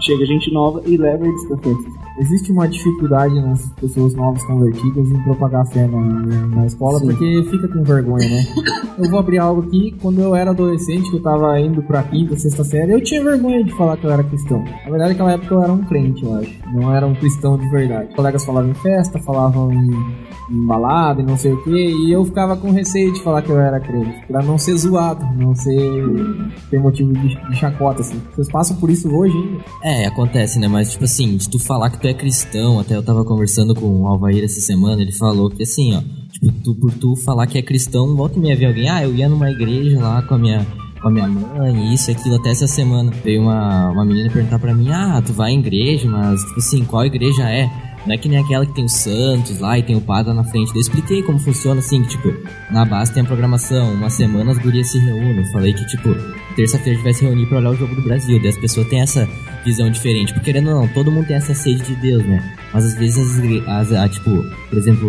[0.00, 1.95] chega gente nova e leva eles pra festa.
[2.20, 7.06] Existe uma dificuldade nas pessoas novas convertidas em propagar a fé na, na- escola, Sim.
[7.06, 8.44] porque fica com vergonha, né?
[8.98, 12.34] Eu vou abrir algo aqui, quando eu era adolescente, que eu tava indo pra quinta,
[12.38, 14.64] sexta série, eu tinha vergonha de falar que eu era cristão.
[14.64, 16.58] Na verdade, naquela época eu era um crente, eu acho.
[16.72, 18.08] Não era um cristão de verdade.
[18.08, 22.24] Os colegas falavam em festa, falavam em balada e não sei o que, e eu
[22.24, 25.76] ficava com receio de falar que eu era crente, pra não ser zoado, não ser
[26.70, 28.20] ter motivo de, de chacota, assim.
[28.34, 29.58] Vocês passam por isso hoje ainda?
[29.84, 30.68] É, acontece, né?
[30.68, 34.02] Mas, tipo assim, de tu falar que tu é cristão, até eu tava conversando com
[34.02, 37.58] o Alvair essa semana, ele falou que assim, ó, tipo, tu, por tu falar que
[37.58, 40.38] é cristão, volta e meia ver alguém, ah, eu ia numa igreja lá com a
[40.38, 40.66] minha.
[41.00, 43.12] Com a minha mãe, isso, aquilo, até essa semana.
[43.22, 46.84] Veio uma, uma menina perguntar pra mim: Ah, tu vai em igreja, mas, tipo assim,
[46.84, 47.70] qual igreja é?
[48.06, 50.44] Não é que nem aquela que tem os santos lá e tem o padre na
[50.44, 50.72] frente.
[50.74, 52.32] Eu expliquei como funciona, assim, que, tipo,
[52.70, 55.44] na base tem a programação, uma semana as gurias se reúnem.
[55.44, 56.14] Eu falei que, tipo,
[56.54, 58.38] terça-feira a gente vai se reunir pra olhar o jogo do Brasil.
[58.40, 59.28] Daí as pessoas têm essa
[59.66, 60.32] visão diferente.
[60.32, 62.56] Porque, querendo ou não, todo mundo tem essa sede de Deus, né?
[62.72, 64.30] Mas às vezes, as, as, a, tipo,
[64.68, 65.08] por exemplo,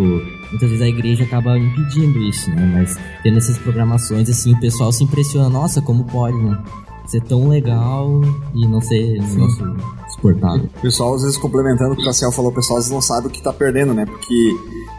[0.50, 2.70] muitas vezes a igreja acaba impedindo isso, né?
[2.74, 5.48] Mas tendo essas programações, assim, o pessoal se impressiona.
[5.48, 6.58] Nossa, como pode, né?
[7.06, 8.20] Ser tão legal
[8.54, 9.76] e não ser um negócio
[10.10, 10.68] suportável.
[10.76, 13.00] O pessoal, às vezes, complementando o que o Cassiel falou, o pessoal às vezes não
[13.00, 14.04] sabe o que tá perdendo, né?
[14.04, 14.56] Porque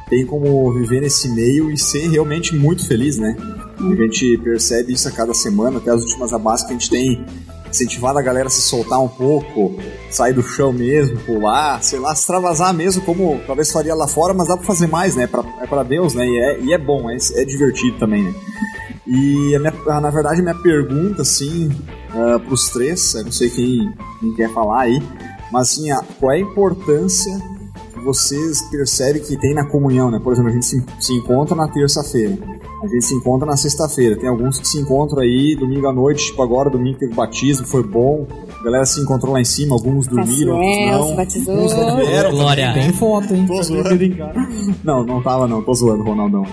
[0.09, 3.37] tem como viver nesse meio e ser realmente muito feliz, né?
[3.79, 7.23] A gente percebe isso a cada semana, até as últimas abas que a gente tem
[7.69, 9.75] incentivado a galera a se soltar um pouco,
[10.09, 14.47] sair do chão mesmo, pular, sei lá, extravasar mesmo, como talvez faria lá fora, mas
[14.47, 15.27] dá pra fazer mais, né?
[15.27, 16.25] Pra, é pra Deus, né?
[16.27, 18.33] E é, e é bom, é, é divertido também, né?
[19.07, 21.69] E minha- a- na verdade minha pergunta, assim,
[22.13, 25.01] uh, pros três, eu não sei quem, quem quer falar aí,
[25.51, 27.31] mas assim, a- qual é a importância
[28.03, 30.19] vocês percebem que tem na comunhão, né?
[30.19, 32.37] Por exemplo, a gente se, se encontra na terça-feira,
[32.83, 36.27] a gente se encontra na sexta-feira, tem alguns que se encontram aí domingo à noite,
[36.27, 38.27] tipo agora, domingo teve batismo, foi bom,
[38.59, 41.03] a galera se encontrou lá em cima, alguns dormiram, outros não.
[41.07, 41.55] se batizou.
[41.55, 42.31] Não vieram.
[42.31, 42.73] Glória.
[42.73, 43.45] Tem foto, hein?
[43.47, 43.89] Tô zoando.
[44.83, 46.45] Não, não tava não, tô zoando, Ronaldão.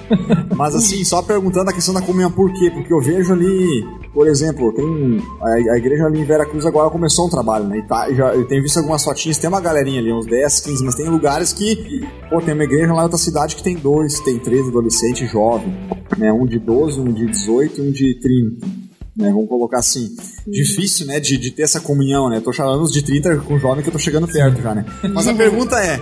[0.54, 2.70] Mas assim, só perguntando a questão da comunhão, por quê?
[2.70, 6.90] Porque eu vejo ali, por exemplo, tem a, a igreja ali em Vera Cruz agora
[6.90, 7.78] começou um trabalho, né?
[7.78, 10.84] E tá, já, eu tenho visto algumas fotinhas, tem uma galerinha ali, uns 10, 15,
[10.84, 14.20] mas tem lugares que, pô, tem uma igreja lá em outra cidade que tem dois,
[14.20, 15.74] tem três adolescentes jovens,
[16.16, 16.32] né?
[16.32, 18.85] Um de 12, um de 18 e um de 30.
[19.16, 20.14] Né, vamos colocar assim,
[20.46, 22.38] difícil, né, de, de ter essa comunhão, né?
[22.38, 24.84] Tô chamando os de 30 com jovem que eu tô chegando perto já, né?
[25.14, 25.98] Mas a pergunta é,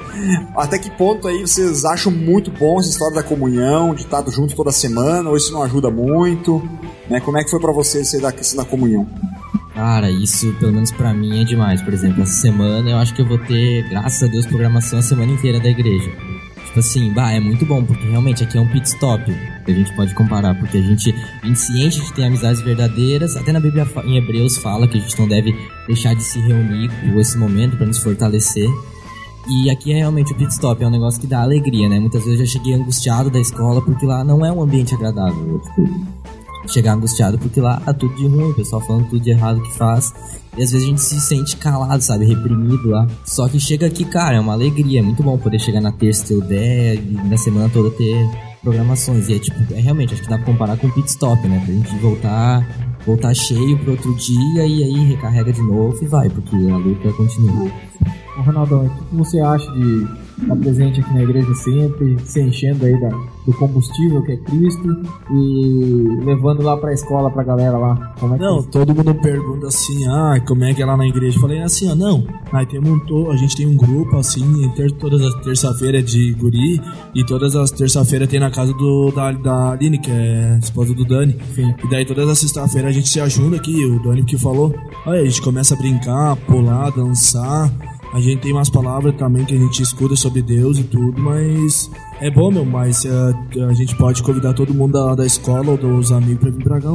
[0.57, 4.57] até que ponto aí vocês acham muito bom essa história da comunhão, de estar junto
[4.57, 6.61] toda semana, ou isso não ajuda muito,
[7.09, 7.21] né?
[7.21, 9.07] Como é que foi pra vocês essa da questão da comunhão?
[9.75, 11.83] Cara, isso pelo menos pra mim é demais.
[11.83, 15.03] Por exemplo, essa semana eu acho que eu vou ter, graças a Deus, programação a
[15.03, 16.11] semana inteira da igreja.
[16.75, 19.25] Tipo assim, bah, é muito bom, porque realmente aqui é um pit stop
[19.65, 22.61] que a gente pode comparar, porque a gente, a gente se enche de ter amizades
[22.63, 23.37] verdadeiras.
[23.37, 25.55] Até na Bíblia em Hebreus fala que a gente não deve
[25.87, 28.69] deixar de se reunir por esse momento para nos fortalecer.
[29.49, 32.01] E aqui é realmente o pit stop, é um negócio que dá alegria, né?
[32.01, 35.61] Muitas vezes eu já cheguei angustiado da escola porque lá não é um ambiente agradável.
[35.61, 36.14] Tipo,
[36.67, 39.73] chegar angustiado porque lá tá tudo de ruim, o pessoal falando tudo de errado que
[39.77, 40.13] faz.
[40.57, 42.25] E às vezes a gente se sente calado, sabe?
[42.25, 43.07] Reprimido lá.
[43.25, 45.01] Só que chega aqui, cara, é uma alegria.
[45.01, 48.15] É muito bom poder chegar na terça ter ideia e na semana toda ter
[48.63, 49.29] programações.
[49.29, 51.61] E é tipo, é realmente, acho que dá pra comparar com o pit stop, né?
[51.65, 56.31] Pra gente voltar, voltar cheio pro outro dia e aí recarrega de novo e vai,
[56.31, 57.71] porque a luta continua.
[58.37, 60.07] Ô, Ronaldão, o que você acha de
[60.43, 65.03] estar presente aqui na igreja sempre, se enchendo aí da, do combustível que é Cristo
[65.31, 68.15] e levando lá pra escola pra galera lá?
[68.19, 71.07] Como é que Não, todo mundo pergunta assim, ah, como é que é lá na
[71.07, 71.37] igreja?
[71.37, 74.91] Eu falei assim, ó, não, aí tem um, a gente tem um grupo assim, ter,
[74.93, 76.81] todas as terça-feira é de guri
[77.15, 81.05] e todas as terça-feira tem na casa do, da, da Aline, que é esposa do
[81.05, 81.37] Dani.
[81.57, 84.75] E daí todas as sexta-feira a gente se ajuda aqui, o Dani que falou,
[85.07, 87.71] aí a gente começa a brincar, pular, dançar.
[88.15, 91.91] A gente tem umas palavras também que a gente escuta sobre Deus e tudo, mas
[92.21, 93.35] é bom, meu, mas eh,
[93.69, 96.81] a gente pode convidar todo mundo da, da escola ou dos amigos pra vir pra
[96.81, 96.91] cá.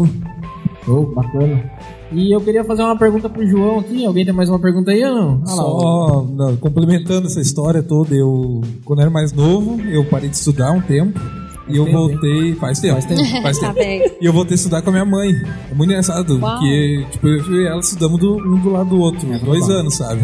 [0.86, 1.69] Show, bacana.
[2.13, 4.05] E eu queria fazer uma pergunta pro João aqui.
[4.05, 5.43] Alguém tem mais uma pergunta aí ou não?
[5.45, 5.55] Ah lá.
[5.55, 10.71] Só não, complementando essa história toda, eu quando era mais novo, eu parei de estudar
[10.71, 11.19] um tempo.
[11.67, 12.55] E eu tempo, voltei.
[12.55, 12.93] Faz tempo.
[12.93, 13.21] Faz tempo.
[13.43, 13.79] Faz Tá tempo.
[13.79, 14.12] bem.
[14.21, 15.34] E eu voltei a estudar com a minha mãe.
[15.69, 16.39] É muito engraçado.
[16.39, 16.53] Uau.
[16.58, 19.27] Porque, tipo, eu e ela estudamos do- um do lado do outro.
[19.27, 19.73] dois verdade.
[19.73, 20.21] anos, sabe?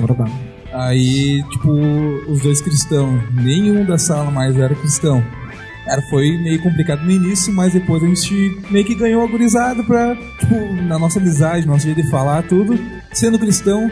[0.75, 1.71] Aí, tipo,
[2.27, 3.21] os dois cristãos.
[3.33, 5.23] Nenhum da sala mais era cristão.
[5.85, 9.83] Cara, foi meio complicado no início, mas depois a gente meio que ganhou a gurizada
[9.83, 10.55] pra, tipo,
[10.87, 12.77] na nossa amizade, nosso jeito de falar, tudo.
[13.13, 13.89] Sendo cristão,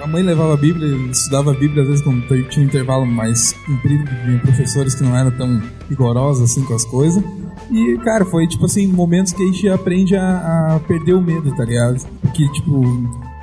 [0.00, 3.52] a mãe levava a Bíblia, estudava a Bíblia, às vezes quando tinha um intervalo mais
[3.66, 5.60] comprido, de professores que não eram tão
[5.90, 7.22] rigorosos assim com as coisas.
[7.70, 11.54] E, cara, foi tipo assim, momentos que a gente aprende a, a perder o medo,
[11.56, 12.00] tá ligado?
[12.22, 12.82] Porque, tipo,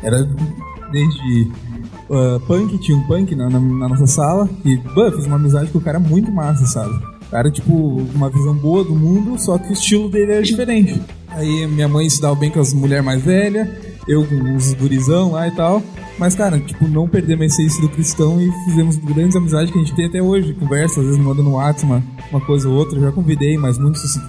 [0.02, 0.24] era
[0.92, 1.52] desde
[2.12, 4.50] ah, punk, tinha um punk na, na- na nossa sala.
[4.66, 6.94] E, bah, fiz uma amizade com o cara muito massa, sabe?
[7.30, 7.74] Cara, tipo,
[8.14, 11.02] uma visão boa do mundo, só que o estilo dele era diferente.
[11.30, 13.68] Aí minha mãe se dava bem com as mulheres mais velhas,
[14.06, 15.82] eu com os gurizão lá e tal.
[16.20, 19.82] Mas, cara, tipo, não perdemos a essência do cristão e fizemos grandes amizades que a
[19.82, 20.54] gente tem até hoje.
[20.54, 23.00] Conversa, às vezes manda no WhatsApp uma, uma coisa ou outra.
[23.00, 24.20] Já convidei, mas muito se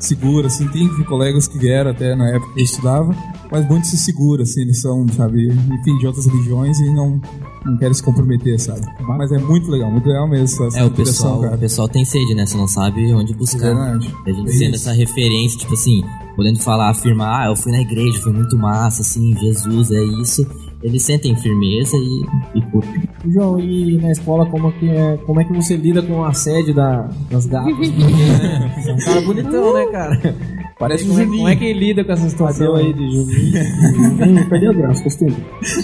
[0.00, 0.66] segura, assim.
[0.68, 3.14] Tem colegas que vieram até na época que eu estudava,
[3.50, 4.62] mas muito se segura, assim.
[4.62, 7.20] Eles são, sabe, enfim, de outras religiões e não,
[7.64, 8.80] não querem se comprometer, sabe?
[9.00, 11.54] Mas é muito legal, muito legal mesmo essa É, o pessoal, cara.
[11.56, 12.46] o pessoal tem sede, né?
[12.46, 13.74] Você não sabe onde buscar.
[13.74, 14.14] Verdade.
[14.26, 14.88] A gente É sendo isso.
[14.88, 16.02] essa referência, tipo assim,
[16.34, 20.46] podendo falar, afirmar, ah, eu fui na igreja, foi muito massa, assim, Jesus é isso.
[20.82, 23.02] Eles sentem firmeza e, e curtem.
[23.28, 26.74] João, e na escola como que é, como é que você lida com o assédio
[26.74, 27.74] da, das gatas?
[27.74, 27.92] Porque,
[28.88, 30.36] é um cara bonitão, né, cara?
[30.80, 34.48] Parece como, um é, como é que lida com essa situação aí de Juninho.
[34.48, 35.36] Perdeu o braço, tempo.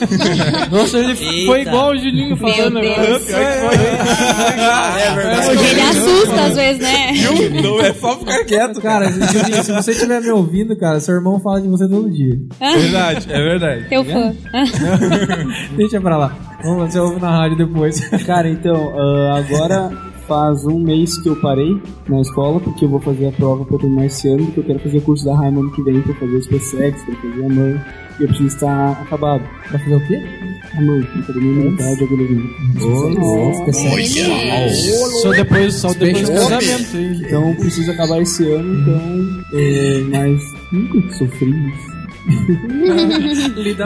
[0.73, 1.47] Nossa, ele Eita.
[1.47, 3.21] foi igual o Juninho Meu falando agora.
[4.97, 5.69] É verdade.
[5.71, 7.13] Ele assusta às vezes, né?
[7.63, 11.39] Não é só ficar quieto, Cara, Juninho, se você estiver me ouvindo, cara, seu irmão
[11.41, 12.39] fala de você todo dia.
[12.59, 13.89] Verdade, é verdade.
[13.91, 14.35] Teu fã.
[15.77, 16.37] Deixa pra lá.
[16.63, 18.01] Vamos lá, você ouve na rádio depois.
[18.25, 19.91] Cara, então, ah, agora
[20.27, 23.79] faz um mês que eu parei na escola, porque eu vou fazer a prova pra
[23.79, 26.15] terminar esse ano, porque eu quero fazer o curso da Raima ano que vem, pra
[26.15, 27.81] fazer os PSEX, pra fazer a mãe.
[28.19, 29.43] E eu preciso estar acabado.
[29.69, 30.23] Pra fazer o quê?
[30.75, 32.43] A mãe, Academia Militar de Agonismo.
[35.23, 36.97] Só depois, só depois do casamento.
[36.97, 37.21] hein?
[37.27, 39.45] Então preciso acabar esse ano, então.
[39.53, 41.96] É, mas nunca sofri isso.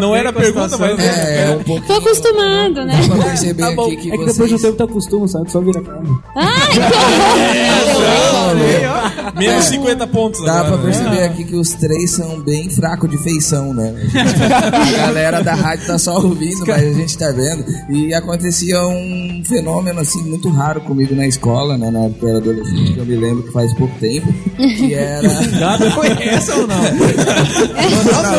[0.01, 1.87] Não era pergunta, mas É, é um pouco.
[1.87, 3.01] Tô acostumado, né?
[3.09, 4.63] Dá pra perceber Tá bom, aqui que é que depois de um vocês...
[4.63, 5.51] tempo tu acostuma, sabe?
[5.53, 6.03] Só vira a cara.
[6.37, 6.73] Ai,
[7.85, 9.35] que horror!
[9.37, 10.77] Menos 50 pontos Dá pra agora.
[10.79, 10.85] né?
[10.85, 13.95] perceber aqui que os três são bem fracos de feição, né?
[14.73, 17.65] A galera da rádio tá só ouvindo, mas a gente tá vendo.
[17.89, 21.91] E acontecia um fenômeno, assim, muito raro comigo na escola, né?
[21.91, 24.95] Na época que eu era adolescente, que eu me lembro que faz pouco tempo, que
[24.95, 25.29] era...
[25.93, 26.81] Foi essa ou não?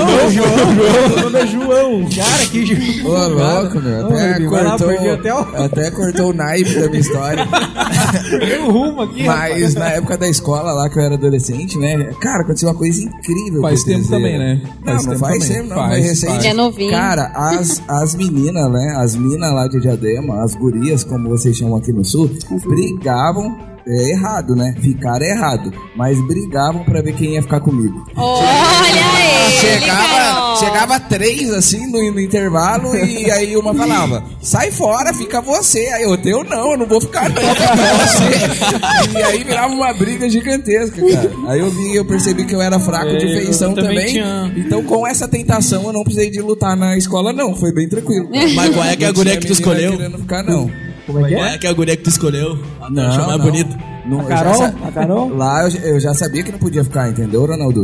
[1.48, 2.06] João!
[2.16, 4.06] Cara, que Ju- Ô, louco, meu.
[4.08, 7.48] Até lá, cortou, perdi até o- até cortou o naipe da minha história.
[8.46, 12.12] Deu um rumo aqui, Mas na época da escola lá, que eu era adolescente, né?
[12.20, 13.62] Cara, aconteceu uma coisa incrível.
[13.62, 14.10] Faz tempo TZ.
[14.10, 14.62] também, né?
[14.64, 15.76] Não, Faz não tempo faz tempo, não.
[15.76, 16.32] Faz, recente.
[16.34, 16.46] faz.
[16.46, 16.92] É novinho.
[16.92, 18.96] Cara, as, as meninas, né?
[18.98, 22.30] As minas lá de Diadema, as gurias, como vocês chamam aqui no sul,
[22.68, 23.71] brigavam.
[23.88, 24.76] É errado, né?
[24.80, 25.74] Ficar é errado.
[25.96, 28.06] Mas brigavam pra ver quem ia ficar comigo.
[28.16, 28.48] Olha
[28.90, 35.42] ele, Chegava, chegava três assim no, no intervalo e aí uma falava: sai fora, fica
[35.42, 35.80] você.
[35.94, 39.20] Aí eu, eu não, eu não vou ficar não, fica você.
[39.20, 41.32] E aí virava uma briga gigantesca, cara.
[41.48, 44.08] Aí eu vi, eu percebi que eu era fraco É, de eu feição também também.
[44.14, 47.56] tinha- Então com essa tentação eu não precisei de lutar na escola, não.
[47.56, 48.30] Foi bem tranquilo.
[48.56, 49.98] Mas qual é que é a Não guria que tu escolheu?
[49.98, 50.70] querendo ficar, não.
[51.12, 51.54] Como é que é?
[51.54, 52.58] é que é a guria que tu escolheu?
[52.90, 53.40] Não, mais não.
[53.40, 53.91] bonita.
[54.06, 54.54] Não, A Carol?
[54.56, 55.36] sa- A Carol?
[55.36, 57.84] Lá eu, já- eu já sabia que não podia ficar, entendeu, Ronaldo?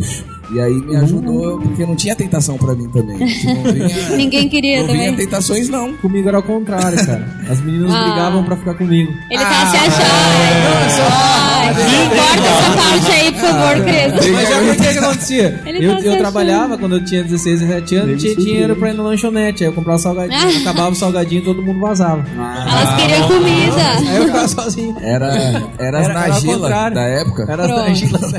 [0.53, 3.17] E aí me ajudou, porque não tinha tentação pra mim também.
[3.17, 5.25] Tipo, não vinha, Ninguém queria não vinha também.
[5.25, 5.93] tentações, não.
[5.97, 7.27] Comigo era o contrário, cara.
[7.49, 8.03] As meninas Ah.
[8.05, 9.11] brigavam pra ficar comigo.
[9.29, 11.07] Ele tá se achando.
[11.11, 11.73] Ai,
[12.15, 14.31] corta essa parte aí, por favor, Cris.
[14.31, 15.61] Mas já por que que acontecia?
[15.67, 18.93] Ele Eu, tá eu trabalhava quando eu tinha 16, 17 anos, tinha dinheiro pra ir
[18.93, 19.63] na lanchonete.
[19.63, 20.59] Aí eu comprava salgadinho, Ah.
[20.61, 22.23] acabava o salgadinho e todo mundo vazava.
[22.37, 23.91] Elas queriam comida.
[23.97, 24.95] Aí eu ficava sozinho.
[25.01, 26.95] Era, era Era- era contrário.
[26.95, 27.45] da época.
[27.49, 27.79] Era Pronto.
[27.87, 28.33] Nagilas.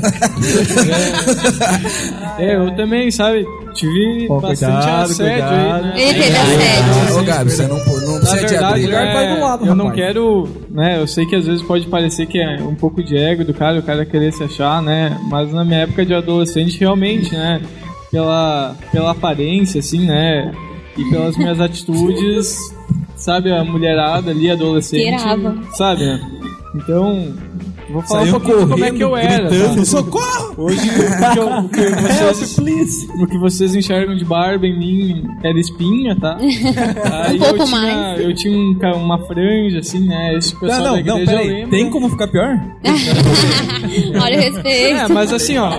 [2.37, 3.45] É, eu também, sabe?
[3.73, 5.55] Tive Pô, bastante cuidado, assédio cuidado.
[5.55, 5.93] aí, né?
[6.01, 7.19] Ele teve assédio.
[7.19, 8.93] Ô, Gabi, você não, não Na precisa te verdade, abrir.
[8.93, 10.99] É, lado, eu não quero, né?
[11.01, 13.79] Eu sei que às vezes pode parecer que é um pouco de ego do cara,
[13.79, 15.17] o cara querer se achar, né?
[15.29, 17.61] Mas na minha época de adolescente, realmente, né?
[18.11, 20.51] Pela, pela aparência, assim, né?
[20.97, 22.57] E pelas minhas atitudes,
[23.15, 23.51] sabe?
[23.51, 25.57] A mulherada ali, adolescente, Cheirava.
[25.73, 26.05] sabe?
[26.05, 26.21] né?
[26.75, 27.33] Então,
[27.91, 29.49] vou falar Saiu um pouquinho como é que eu era.
[29.49, 29.85] gritando, tá?
[29.85, 30.53] socorro!
[30.55, 31.81] Hoje, o que, eu- o que
[32.29, 36.37] vocês, o que vocês enxergam de barba em mim era espinha, tá?
[37.25, 38.19] Aí Um pouco eu tinha, mais.
[38.21, 40.35] Eu tinha um uma franja, assim, né?
[40.35, 41.47] Esse pessoal Não, da não, não, igreja peraí.
[41.47, 41.69] lembra.
[41.71, 42.59] Tem como ficar pior?
[44.21, 44.97] Olha o respeito.
[44.99, 45.71] É, mas assim, ó,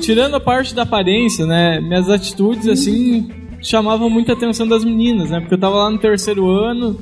[0.00, 1.80] tirando a parte da aparência, né?
[1.80, 3.28] Minhas atitudes, assim,
[3.60, 5.40] chamavam muita atenção das meninas, né?
[5.40, 6.98] Porque eu tava lá no terceiro ano,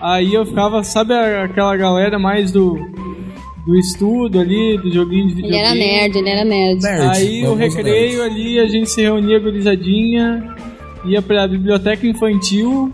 [0.00, 2.78] aí eu ficava, sabe aquela galera mais do,
[3.66, 5.58] do estudo ali, do joguinho de Ele videogame?
[5.66, 6.82] era nerd, ele era nerd.
[6.82, 10.54] Nerd, Aí o recreio ali, a gente se reunia gurizadinha,
[11.06, 12.92] ia pra biblioteca infantil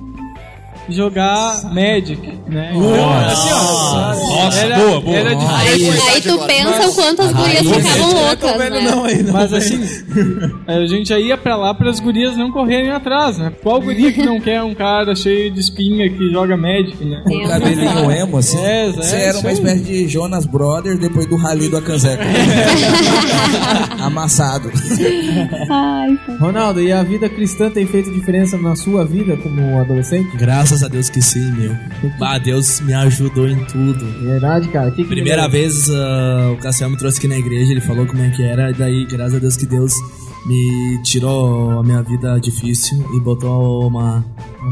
[0.90, 2.72] jogar Magic, né?
[2.74, 3.26] Nossa.
[3.32, 5.16] Assim, ó, Nossa, era, boa, boa.
[5.16, 6.08] Era Aí, difícil.
[6.08, 9.32] aí tu pensa o quanto as gurias ficavam loucas, né?
[9.32, 9.80] Mas assim,
[10.66, 13.52] a gente já ia pra lá para as gurias não correrem atrás, né?
[13.62, 17.22] Qual guria que não quer um cara cheio de espinha que joga Magic, né?
[17.24, 18.58] Com cabelinho emo, assim.
[18.64, 19.54] É, é, Você era isso uma aí.
[19.54, 22.24] espécie de Jonas Brothers depois do rally do Acanzeca.
[24.00, 24.70] Amassado.
[25.70, 30.36] Ai, Ronaldo, e a vida cristã tem feito diferença na sua vida como adolescente?
[30.36, 31.76] Graças a Deus que sim, meu.
[32.20, 34.04] Ah, Deus me ajudou em tudo.
[34.22, 34.90] Verdade, cara.
[34.90, 38.06] Que que Primeira ele- vez ah, o Cassiel me trouxe aqui na igreja, ele falou
[38.06, 39.92] como é que era, e daí, graças a Deus que Deus
[40.46, 44.24] me tirou a minha vida difícil e botou uma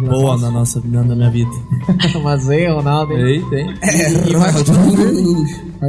[0.07, 1.50] boa na nossa na, na minha vida.
[2.22, 3.12] Mas aí, Ronaldo.
[3.14, 3.44] hein?
[3.50, 3.74] tem.
[3.83, 4.11] É,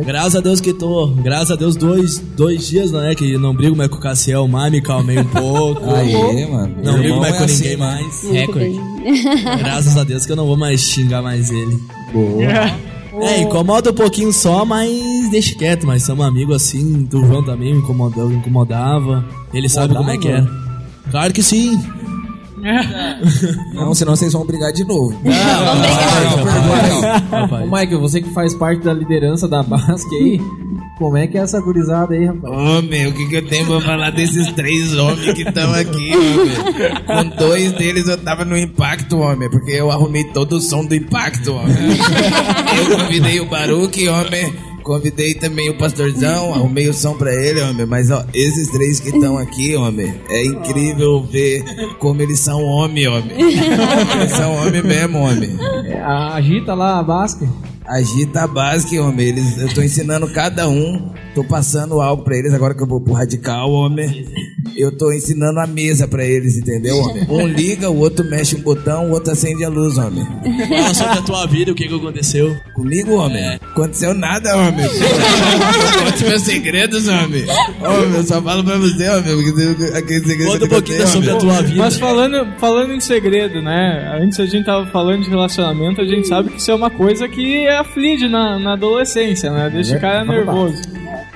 [0.06, 1.08] Graças a Deus que tô.
[1.08, 3.14] Graças a Deus, dois, dois dias, né?
[3.16, 5.82] Que não brigo mais com o Cassiel, mas me calmei um pouco.
[5.96, 6.76] Aí, mano.
[6.84, 7.86] Não brigo mais é com assim, ninguém né?
[7.86, 8.24] mais.
[8.24, 8.80] Recorde.
[9.60, 11.80] Graças a Deus que eu não vou mais xingar mais ele.
[12.14, 12.90] Boa.
[13.22, 14.90] É, incomoda um pouquinho só, mas
[15.30, 19.26] deixa quieto, mas somos amigos assim, do João também me incomodava, incomodava.
[19.54, 20.46] Ele sabe como é que é.
[21.12, 21.80] Claro que sim.
[23.74, 25.16] Não, senão vocês vão brigar de novo.
[27.62, 30.42] Ô, Michael, você que faz parte da liderança da Basque aí,
[30.98, 32.44] como é que é essa gurizada aí, rapaz?
[32.54, 36.12] Ô, meu, o que, que eu tenho pra falar desses três homens que estão aqui,
[36.16, 37.06] homem?
[37.06, 40.96] Com dois deles eu tava no impacto, homem, porque eu arrumei todo o som do
[40.96, 41.76] impacto, homem.
[42.78, 44.69] Eu convidei o Baruque, homem.
[44.90, 47.86] Convidei também o pastorzão, arrumei o som pra ele, homem.
[47.86, 51.64] Mas, ó, esses três que estão aqui, homem, é incrível ver
[52.00, 53.30] como eles são homem, homem.
[53.40, 55.56] Eles são homem mesmo, homem.
[55.86, 57.48] É, agita lá a Basque.
[57.86, 59.28] Agita a base, homem.
[59.28, 61.12] Eles, eu tô ensinando cada um.
[61.36, 64.26] Tô passando algo pra eles agora que eu vou pro radical, homem.
[64.80, 67.28] Eu tô ensinando a mesa pra eles, entendeu, homem?
[67.30, 70.26] Um liga, o outro mexe um botão, o outro acende a luz, homem.
[70.70, 72.56] Fala sobre a tua vida, o que que aconteceu.
[72.74, 73.56] Comigo, homem?
[73.56, 74.88] Aconteceu nada, homem.
[74.88, 77.44] Conte meus segredos, homem.
[77.82, 79.36] Homem, eu só falo pra você, homem.
[79.36, 81.78] Porque aquele segredo Conta um pouquinho sobre a tua vida.
[81.78, 84.18] Mas falando, falando em segredo, né?
[84.24, 87.28] Antes a gente tava falando de relacionamento, a gente sabe que isso é uma coisa
[87.28, 89.70] que aflige na, na adolescência, né?
[89.70, 90.82] Deixa o cara nervoso.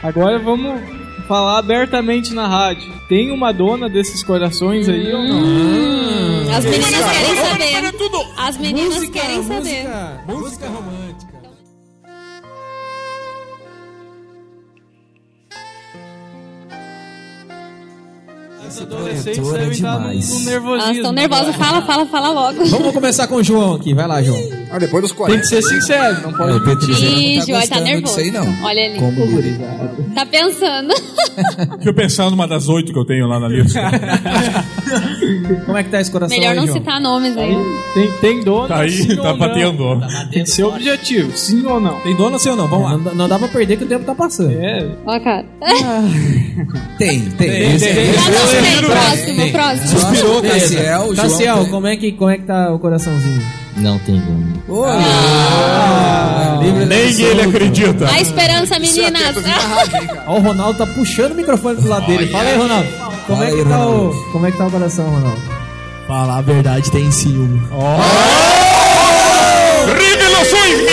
[0.02, 2.92] Agora vamos falar abertamente na rádio.
[3.08, 5.38] Tem uma dona desses corações aí ou não?
[5.44, 8.34] Hum, As meninas querem saber.
[8.38, 9.86] As meninas querem saber.
[10.28, 11.34] Música romântica.
[18.74, 20.30] Os adolescentes devem estar num, demais.
[20.30, 20.94] num Elas nervosismo.
[20.94, 21.56] estão nervosas.
[21.56, 22.66] Fala, fala, fala logo.
[22.66, 23.94] Vamos começar com o João aqui.
[23.94, 24.40] Vai lá, João.
[24.72, 25.42] Ah, depois dos Tem 40.
[25.42, 28.20] que ser sincero, não pode É, Pedro Ih, não tá João, tá nervoso.
[28.20, 28.64] aí, não.
[28.64, 29.00] Olha ele.
[29.00, 30.14] Como.
[30.16, 30.94] Tá pensando.
[31.76, 33.80] Deixa eu pensar numa das oito que eu tenho lá na lista.
[35.66, 36.78] Como é que tá esse coração Melhor aí, não João?
[36.78, 37.56] citar nomes aí.
[37.94, 39.96] Tem, tem dona, Tá aí, sim tá ou batendo.
[39.96, 40.08] não?
[40.32, 42.00] Tem que ser objetivo, sim ou não?
[42.02, 42.68] Tem dona sim ou não?
[42.68, 42.98] Vamos lá.
[42.98, 44.52] Não, não dá pra perder que o tempo tá passando.
[44.52, 45.46] É, Ó, cara.
[46.98, 47.32] Tem, tem.
[47.50, 48.06] Tem, Esse tem, aí.
[48.06, 48.14] tem.
[48.14, 48.84] Tá, não, tem.
[48.84, 50.00] Próximo, próximo.
[50.00, 50.42] Suspirou.
[50.42, 51.14] Cassiel.
[51.16, 53.42] Cassiel, como é, que, como é que tá o coraçãozinho?
[53.78, 54.60] Não tem dúvida.
[54.68, 54.90] Oi.
[54.92, 58.08] Ah, livre Nem ele acredita.
[58.08, 59.36] A esperança, meninas.
[60.28, 62.28] Ó, o Ronaldo tá puxando o microfone pro lado dele.
[62.28, 62.90] Fala aí, Ronaldo.
[63.28, 64.10] Como Fala é que aí, tá Ronaldo.
[64.10, 65.42] o, como é que tá o coração, Ronaldo?
[66.08, 67.62] Falar a verdade tem ciúme.
[69.88, 70.84] Revelações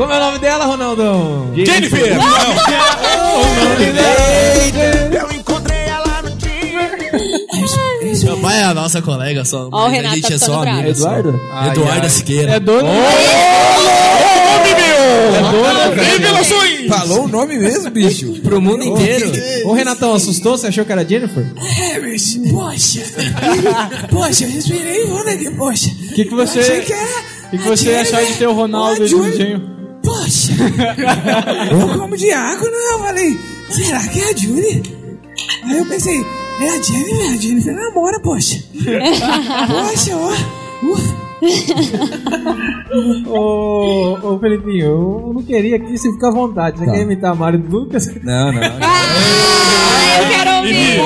[0.00, 1.52] Como é o nome dela, Ronaldão?
[1.54, 2.16] Jennifer!
[8.24, 9.68] Meu pai é a nossa colega só.
[9.70, 10.78] Ó, o Renato a gente tá é só ficando bravo.
[10.78, 10.94] amigo.
[10.96, 11.06] só.
[11.06, 11.40] Eduardo?
[11.70, 12.52] Eduarda Siqueira.
[12.52, 12.88] é dona.
[16.02, 16.88] Revelações!
[16.88, 18.32] Falou o nome mesmo, bicho?
[18.40, 19.30] Pro mundo inteiro.
[19.66, 20.56] Ô, Renatão, assustou?
[20.56, 21.44] Você achou que era Jennifer?
[21.58, 23.02] É, mas, poxa.
[24.08, 25.90] poxa, eu respirei fundo aqui, poxa.
[25.90, 28.54] O que, que você, Achei que era que, que você a achar de ter o
[28.54, 29.79] Ronaldo e o Júlio.
[30.10, 30.52] Poxa.
[31.70, 33.38] eu como diácono, eu falei,
[33.70, 34.82] será que é a Julie?
[35.64, 36.20] Aí eu pensei,
[36.60, 38.58] é a Jennifer, a Jennifer namora, poxa.
[38.74, 40.32] poxa, ó.
[40.84, 41.09] Ufa.
[43.26, 46.78] ô, ô, Felipinho, eu não queria aqui, você fica à vontade.
[46.78, 46.92] Você Tá.
[46.92, 48.06] quer imitar a Mário Lucas?
[48.22, 48.60] Não, não.
[50.12, 50.98] Ah, eu quero ouvir.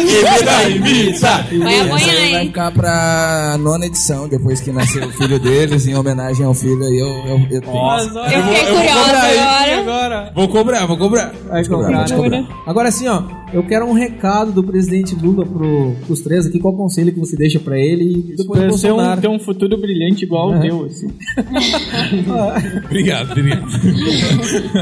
[0.00, 1.46] Imita, imita!
[1.64, 2.46] Vai apanhar, aí vai hein?
[2.48, 6.98] ficar pra nona edição, depois que nasceu o filho deles, em homenagem ao filho, aí
[6.98, 7.76] eu, eu, eu tenho.
[7.76, 9.80] Eu fiquei curiosa agora.
[9.80, 10.32] agora.
[10.34, 11.32] Vou cobrar, vou cobrar.
[11.48, 12.16] Vai cobrar, cobrar, né?
[12.16, 12.44] cobrar.
[12.66, 16.58] Agora assim, ó, eu quero um recado do presidente Lula pro, pros três aqui.
[16.58, 20.24] Qual conselho que você deixa pra ele e depois ser um, ter um futuro brilhante
[20.24, 21.08] igual o teu, assim.
[22.84, 23.66] Obrigado, obrigado.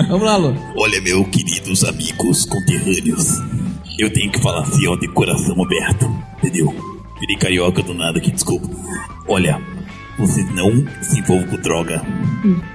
[0.08, 0.54] Vamos lá, Lu.
[0.76, 3.40] Olha, meus queridos amigos conterrâneos.
[3.98, 6.10] Eu tenho que falar assim, ó, de coração aberto.
[6.38, 6.74] Entendeu?
[7.20, 8.68] Virei carioca do nada aqui, desculpa.
[9.28, 9.60] Olha,
[10.18, 10.70] vocês não
[11.02, 12.02] se envolvam com droga.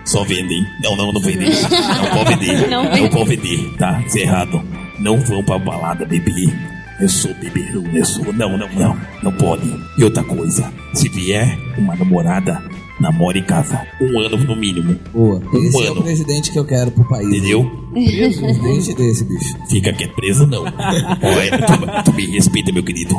[0.06, 0.64] Só vendem.
[0.84, 1.50] Não, não, não vendem.
[1.50, 2.68] Não pode vender.
[2.70, 4.04] Não pode vender, tá?
[4.06, 4.62] Isso é errado.
[5.00, 6.54] Não vão pra balada beber.
[7.00, 8.34] Eu sou beberão, eu sou.
[8.34, 8.98] Não, não, não.
[9.22, 9.72] Não pode.
[9.98, 12.60] E outra coisa, se vier uma namorada,
[13.00, 13.80] namore em casa.
[14.02, 14.98] Um ano no mínimo.
[15.14, 15.40] Boa.
[15.54, 16.02] Um Esse é o ano.
[16.02, 17.28] presidente que eu quero pro país.
[17.28, 17.70] Entendeu?
[17.94, 19.56] Presidente desse, bicho.
[19.70, 20.64] Fica quieto, preso não.
[20.64, 23.16] Olha, tu, tu me respeita, meu querido.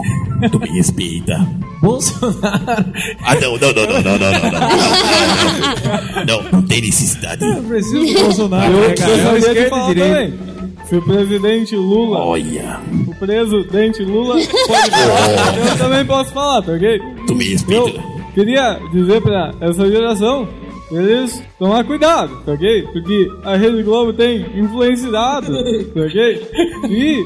[0.51, 1.49] Tu me respeita.
[1.81, 2.85] Bolsonaro.
[3.25, 4.61] Ah, não, não, não, não, não, não, não, não.
[4.61, 7.45] Não, não, não, não tem necessidade.
[7.45, 8.73] Eu preciso do Bolsonaro.
[8.73, 9.13] Eu né, cara?
[9.13, 10.48] É o gostaria de esquerda e também.
[10.89, 12.21] Se o presidente Lula.
[12.21, 12.81] Olha.
[13.07, 15.59] O presidente Lula pode falar.
[15.59, 16.99] Eu também posso falar, tá ok?
[17.27, 18.01] Tu me respeita.
[18.01, 20.49] Eu queria dizer pra essa geração
[20.91, 22.83] eles tomar cuidado, tá ok?
[22.91, 25.53] Porque a Rede Globo tem influenciado,
[25.93, 26.49] tá ok?
[26.89, 27.23] E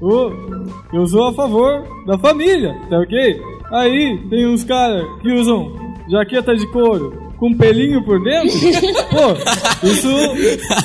[0.00, 0.32] o,
[0.92, 3.40] eu sou a favor da família, tá ok?
[3.70, 5.72] Aí tem uns caras que usam
[6.10, 8.50] jaqueta de couro com pelinho por dentro.
[9.08, 10.08] Pô, isso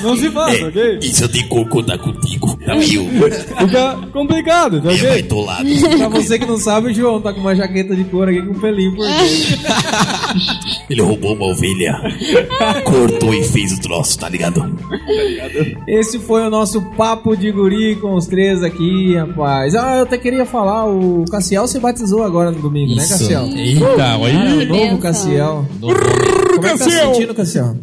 [0.02, 0.98] não se faz, tá ok?
[1.02, 2.58] Isso eu tenho que concordar contigo.
[2.64, 3.04] Tá meio.
[3.06, 5.08] Fica complicado, tá ok?
[5.08, 5.68] Baitolado.
[5.98, 8.52] Pra você que não sabe, o João tá com uma jaqueta de couro aqui com
[8.52, 9.26] um pelinho por dentro.
[10.88, 11.94] Ele roubou uma ovelha,
[12.84, 14.64] cortou e fez o troço, tá ligado?
[15.86, 19.74] Esse foi o nosso papo de guri com os três aqui, rapaz.
[19.74, 23.12] Ah, eu até queria falar, o Cassiel se batizou agora no domingo, né, Isso.
[23.12, 23.46] Cassiel?
[23.48, 24.38] Eita, olha.
[24.38, 24.98] o novo.
[24.98, 25.66] Cassiel.
[25.80, 27.76] Novo Como é que tá se sentindo, Cassiel?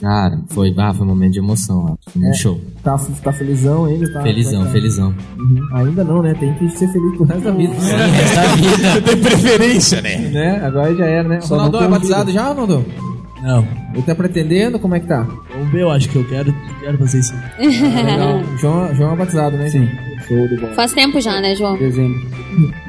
[0.00, 2.10] Cara, foi, ah, foi um momento de emoção, ó.
[2.10, 2.34] Foi um É.
[2.34, 2.60] show.
[2.82, 4.12] Tá, tá felizão ainda?
[4.12, 4.70] Tá, Felizão, é tá?
[4.70, 5.14] felizão.
[5.38, 5.68] Uhum.
[5.72, 6.34] Ainda não, né?
[6.34, 7.74] Tem que ser feliz pro resto da vida.
[7.80, 9.02] Sim, resto da vida.
[9.02, 10.18] Tem preferência, né?
[10.18, 10.60] né?
[10.66, 11.40] Agora já era, né?
[11.40, 12.84] Só Ronaldão não é batizado já, Ronaldão?
[13.42, 13.66] Não.
[13.94, 14.78] Ele tá pretendendo?
[14.78, 15.26] Como é que tá?
[15.56, 17.34] Vamos ver, eu acho que eu quero, quero fazer isso.
[17.58, 18.42] Legal.
[18.58, 19.68] João, João é batizado, né?
[19.70, 19.88] Sim.
[20.28, 20.74] Show de bola.
[20.74, 21.76] Faz tempo já, né, João?
[21.78, 22.20] Dezembro.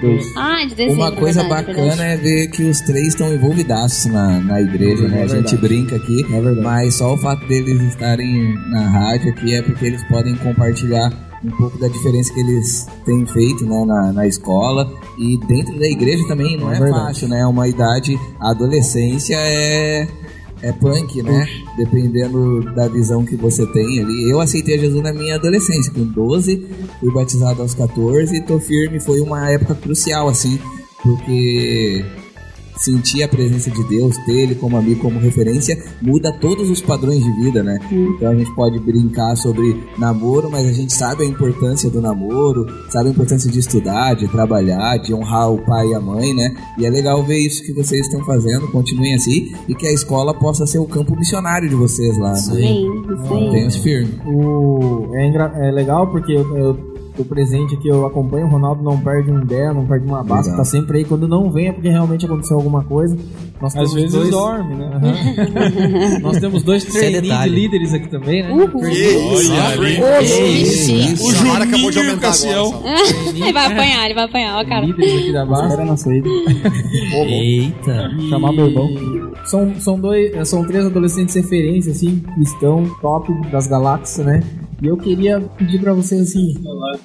[0.02, 0.26] Dois.
[0.36, 0.96] Ah, de dezembro.
[1.04, 2.12] Uma coisa verdade, bacana verdade.
[2.14, 5.22] é ver que os três estão envolvidaços na, na igreja, né?
[5.22, 6.26] É a gente brinca aqui,
[6.62, 11.12] mas só o fato deles estarem na rádio aqui é porque eles podem compartilhar
[11.44, 15.86] um pouco da diferença que eles têm feito né, na, na escola e dentro da
[15.88, 17.06] igreja também não É é, verdade.
[17.06, 17.46] fácil, né?
[17.46, 20.08] Uma idade, a adolescência é
[20.62, 21.48] é punk, né?
[21.78, 24.30] Dependendo da visão que você tem ali.
[24.30, 26.68] Eu aceitei Jesus na minha adolescência, com 12,
[27.00, 29.00] fui batizado aos 14 e tô firme.
[29.00, 30.60] Foi uma época crucial, assim,
[31.04, 32.04] porque
[32.80, 37.24] sentir a presença de Deus, ter ele como amigo, como referência, muda todos os padrões
[37.24, 37.80] de vida, né?
[37.92, 42.66] Então a gente pode brincar sobre namoro, mas a gente sabe a importância do namoro,
[42.90, 46.56] sabe a importância de estudar, de trabalhar, de honrar o pai e a mãe, né?
[46.78, 50.34] E é legal ver isso que vocês estão fazendo, continuem assim, e que a escola
[50.34, 52.30] possa ser o campo missionário de vocês lá.
[52.32, 52.36] né?
[52.36, 53.46] Sim, isso aí.
[53.46, 54.14] Mantenham-se firme.
[54.26, 55.10] O...
[55.14, 59.00] É, engra- é legal porque eu, eu tô presente aqui, eu acompanho o Ronaldo, não
[59.00, 60.44] perde um ideia, não perde uma Legal.
[60.56, 61.06] tá sempre aí.
[61.06, 63.18] Quando não vem é porque realmente aconteceu alguma coisa.
[63.60, 64.30] Nós Às temos vezes dois...
[64.30, 64.92] dorme, né?
[64.94, 66.20] Aham.
[66.22, 68.52] Nós temos dois é trainees de líderes aqui também, né?
[68.52, 68.82] Uhul.
[68.84, 71.14] Olha ali.
[71.14, 73.00] O Salário acabou de aumentar agora.
[73.28, 74.86] ele vai apanhar, ele vai apanhar, ó, cara.
[74.86, 75.64] Líderes aqui da base.
[75.64, 76.30] Espera na saída.
[77.26, 78.10] Eita.
[78.30, 78.88] Chamar meu irmão.
[79.46, 84.44] São, são, dois, são três adolescentes referência, assim, cristão, top das galáxias, né?
[84.82, 86.54] E eu queria pedir pra vocês, assim,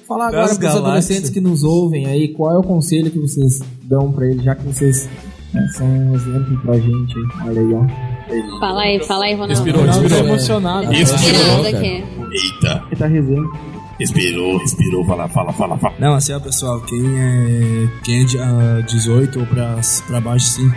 [0.07, 0.75] falar agora pros galáxias.
[0.85, 4.53] adolescentes que nos ouvem aí, qual é o conselho que vocês dão pra eles, já
[4.53, 5.09] que vocês
[5.53, 7.47] né, são um exemplo pra gente aí.
[7.47, 8.59] Olha aí, ó.
[8.59, 9.53] Fala aí, fala aí, Ronaldo.
[9.53, 10.23] Respirou, Ronaldo respirou.
[10.23, 10.87] tá emocionado.
[10.91, 12.03] Respirando aqui.
[12.31, 13.51] Eita, Ele tá rezando.
[13.99, 15.95] respirou, respirou, fala, fala, fala, fala.
[15.99, 20.45] Não, assim, ó, pessoal, quem é, quem é de ah, 18 ou pra, pra baixo,
[20.45, 20.71] sim,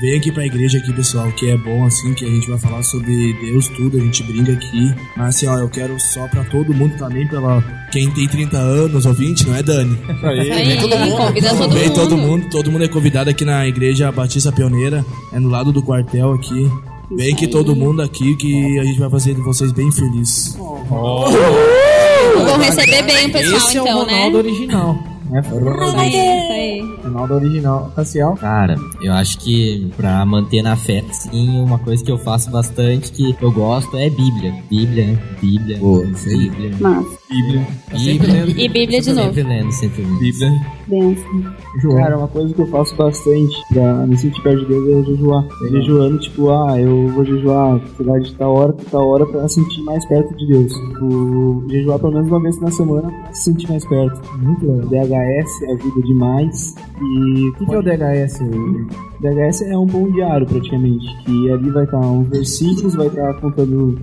[0.00, 2.82] vem aqui pra igreja aqui, pessoal, que é bom, assim, que a gente vai falar
[2.82, 4.94] sobre Deus, tudo, a gente brinca aqui.
[5.16, 9.06] Mas, assim, ó, eu quero só pra todo mundo também, pela quem tem 30 anos
[9.06, 9.98] ou 20, não é, Dani?
[10.08, 10.78] Isso aí,
[11.16, 11.94] convida todo Vem mundo.
[11.94, 15.82] todo mundo, todo mundo é convidado aqui na igreja Batista Pioneira, é no lado do
[15.82, 16.70] quartel aqui.
[17.12, 20.54] Vem aqui todo mundo aqui que a gente vai fazer vocês bem felizes.
[20.56, 24.12] Vão receber bem o pessoal, Esse é o então, né?
[24.12, 25.19] Ronaldo original.
[25.30, 25.42] Né?
[27.04, 27.92] Ronaldo original.
[27.94, 28.34] Cassiel.
[28.34, 33.12] Cara, eu acho que pra manter na fé, sim, uma coisa que eu faço bastante,
[33.12, 34.54] que eu gosto, é Bíblia.
[34.68, 35.18] Bíblia, né?
[35.40, 35.78] Bíblia.
[35.78, 36.50] Boa, isso aí.
[36.50, 36.76] Bíblia.
[36.80, 37.19] Massa.
[37.30, 37.66] Bíblia.
[37.92, 38.44] Bíblia.
[38.64, 39.26] E Bíblia de novo.
[39.34, 40.18] Sempre lendo, sempre lendo.
[40.18, 40.50] Bíblia.
[40.88, 41.54] Benção.
[41.80, 41.96] João.
[41.96, 45.46] Cara, uma coisa que eu faço bastante pra me sentir perto de Deus é jejuar.
[45.70, 50.04] Jejuando, tipo, ah, eu vou jejuar cidade de tal hora, tal hora pra sentir mais
[50.08, 50.72] perto de Deus.
[50.72, 54.20] Tipo, jejuar pelo menos uma vez na semana pra se sentir mais perto.
[54.38, 54.88] Muito legal.
[55.06, 56.74] DHS ajuda demais.
[57.00, 58.38] E O que, que é o DHS?
[59.20, 63.98] DHS é um bom diário praticamente, que ali vai estar uns versículos, vai estar contando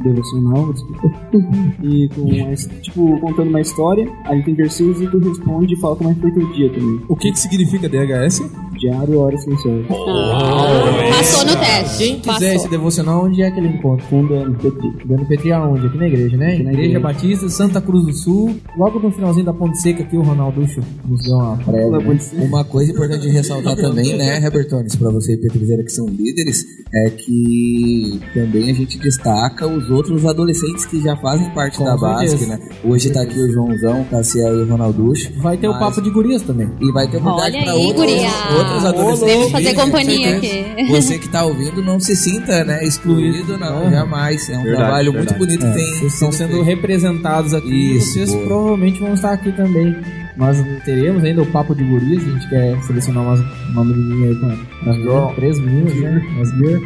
[0.00, 1.12] devocional, desculpa.
[1.82, 5.80] E com, uma his- tipo, contando uma história, aí tem versículos e tu responde e
[5.80, 7.00] fala como é que foi teu dia também.
[7.08, 8.42] O que que significa DHS?
[8.78, 9.84] Diário, hora silenciosa.
[9.88, 11.98] Passou no teste.
[11.98, 12.48] Quem quiser Passou.
[12.48, 14.04] esse devocional, onde é que ele encontra?
[14.06, 14.92] Com Dano Petri.
[15.04, 15.86] Dando Petri aonde?
[15.86, 16.54] Aqui na igreja, né?
[16.54, 17.00] Aqui na igreja.
[17.00, 18.56] Batista, Santa Cruz do Sul.
[18.76, 21.90] Logo no finalzinho da Ponte Seca aqui, o Ronalducho nos deu uma prévia.
[21.90, 22.20] né?
[22.44, 26.64] Uma coisa importante de ressaltar também, né, Robertones, para você e Petrizeira que são líderes,
[26.94, 31.96] é que também a gente destaca os outros adolescentes que já fazem parte Com da
[31.98, 32.36] certeza.
[32.36, 32.68] base, né?
[32.84, 35.30] Hoje tá aqui o Joãozão, o Cassiel e o Ronalducho.
[35.38, 36.70] Vai ter o Mas- papo de gurias também.
[36.80, 39.44] E vai ter oportunidade Olha para aí, outros, outros adolescentes.
[39.46, 40.64] Me fazer companhia com aqui.
[40.90, 44.48] Você que tá ouvindo, não se sinta né, excluído, não, jamais.
[44.48, 45.38] É um Verdade, trabalho verdade.
[45.38, 45.94] muito bonito É, que tem.
[45.98, 46.64] vocês estão sendo feito.
[46.64, 47.96] representados aqui.
[47.96, 48.46] Isso, vocês boa.
[48.46, 49.96] provavelmente vão estar aqui também.
[50.36, 52.22] Nós teremos ainda o papo de gurias.
[52.26, 53.40] A gente quer selecionar umas,
[53.70, 56.22] uma menininha aí pra, pra três meninas, né?
[56.36, 56.80] Umas gear.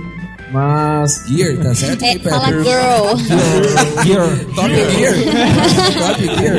[0.53, 1.25] Mas.
[1.29, 2.03] Gear, tá certo?
[2.05, 3.17] É, fala girl.
[4.05, 4.39] Gear.
[4.55, 5.15] Top Gear.
[5.97, 6.57] Top Gear.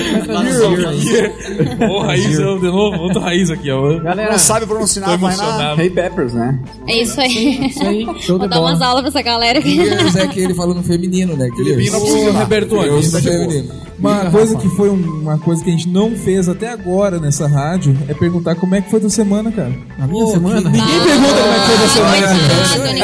[1.90, 4.00] Ô, Raiz, eu, de novo, outro Raiz aqui, ó.
[4.00, 5.82] Galera, Não sabe pronunciar, vai na emocionado.
[5.82, 6.60] Hey Peppers, né?
[6.88, 7.68] É isso aí.
[7.68, 8.06] isso aí.
[8.20, 9.76] Show Vou dar umas aulas pra essa galera aqui.
[9.76, 11.50] Gears é que ele falou no feminino, né?
[11.56, 12.34] Filipino Gears.
[12.34, 12.40] lá.
[12.42, 13.88] Roberto, é feminino.
[14.00, 17.48] Uma coisa que foi um- uma coisa que a gente não fez até agora nessa
[17.48, 19.72] rádio é perguntar como é que foi tua semana, cara.
[20.00, 20.70] A minha semana.
[20.70, 22.28] Ninguém pergunta como é que foi tua semana.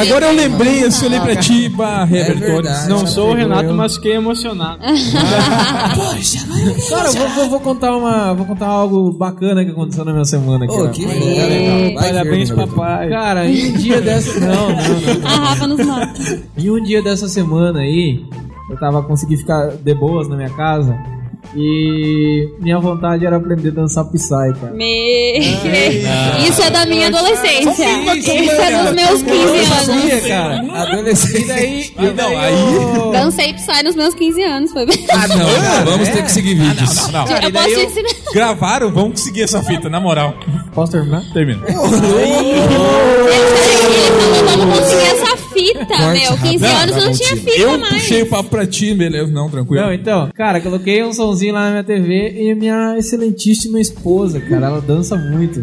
[0.02, 2.88] Agora eu lembrei, assim, eu ti, bah, Herbert.
[2.88, 3.74] Não sou o Renato, eu.
[3.74, 4.78] mas fiquei emocionado.
[6.88, 10.24] Cara, eu vou, vou- vou contar uma, vou contar algo bacana que aconteceu na minha
[10.24, 10.74] semana aqui.
[10.74, 10.88] Ó.
[10.88, 11.94] que fera, legal.
[11.94, 12.70] Vai, Parabéns, Roberto.
[12.74, 13.08] papai.
[13.08, 14.40] Cara, em um dia dessa.
[14.40, 15.26] Não, não, não.
[15.28, 16.42] A Rafa nos mata.
[16.56, 18.24] Em um dia dessa semana aí,
[18.70, 20.96] eu tava conseguindo ficar de boas na minha casa.
[21.56, 24.28] E minha vontade era aprender a dançar Psy,
[24.60, 24.72] cara.
[24.72, 25.38] Me...
[26.48, 27.86] Isso é da minha adolescência.
[28.16, 29.68] Isso é dos meus 15 anos.
[29.84, 30.82] Sabia, cara.
[30.82, 31.40] Adolescente.
[31.40, 34.72] E daí, Ah, não, aí- Dancei Psy nos meus 15 anos.
[34.72, 35.06] Foi bem.
[35.10, 36.96] Ah, não, não, vamos ter que seguir vídeos.
[36.96, 37.24] Não, não.
[37.26, 38.32] Cara, Eu e daí posso eu- ensinar.
[38.32, 38.90] Gravaram?
[38.92, 40.34] Vamos seguir essa fita, na moral.
[40.74, 41.22] Posso terminar?
[41.32, 41.60] Termina.
[41.68, 41.76] Ele
[44.48, 46.36] falou, vamos conseguir essa fita, meu.
[46.38, 47.94] 15 Não, anos não bom, tinha fita Eu mais.
[47.94, 49.32] puxei o papo pra ti, beleza?
[49.32, 49.84] Não, tranquilo.
[49.84, 54.66] Não, então, cara, coloquei um sonzinho lá na minha TV e minha excelentíssima esposa, cara,
[54.66, 55.62] ela dança muito.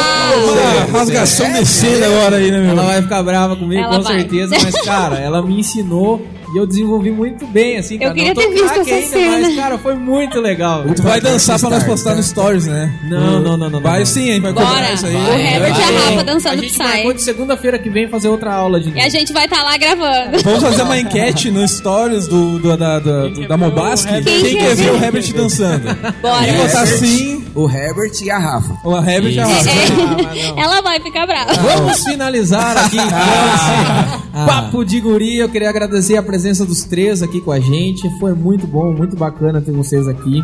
[0.00, 2.70] Ah, rasgação descendo agora aí, né, meu?
[2.70, 4.18] Ela vai ficar brava comigo, Ela com vai.
[4.20, 6.20] certeza, mas, cara, ela me ensinou
[6.54, 8.14] e eu desenvolvi muito bem, assim, cara.
[8.14, 9.38] queria não tô ter visto essa ainda, cena.
[9.40, 10.84] Mas, cara, foi muito legal.
[10.94, 12.98] Tu vai dançar pra nós postar no Stories, né?
[13.04, 13.80] Não, não, não, não.
[13.80, 15.14] Vai sim, a gente vai cobrar isso aí.
[15.14, 18.80] O Herbert e a Rafa dançando A gente de segunda-feira que vem fazer outra aula
[18.80, 20.42] de E a gente vai estar lá gravando.
[20.42, 24.22] Vamos fazer uma enquete no Stories do, da, da, Mobasque.
[24.22, 25.84] Quem quer ver o Herbert dançando?
[26.22, 26.48] Bora.
[26.48, 28.78] E botar sim, O Herbert e a Rafa.
[28.84, 29.70] o Herbert e a Rafa.
[29.70, 31.52] É, ela vai ficar brava.
[31.54, 33.18] Vamos finalizar aqui então
[33.54, 35.38] esse papo de guri.
[35.38, 38.08] Eu queria agradecer a presença dos três aqui com a gente.
[38.18, 40.42] Foi muito bom, muito bacana ter vocês aqui.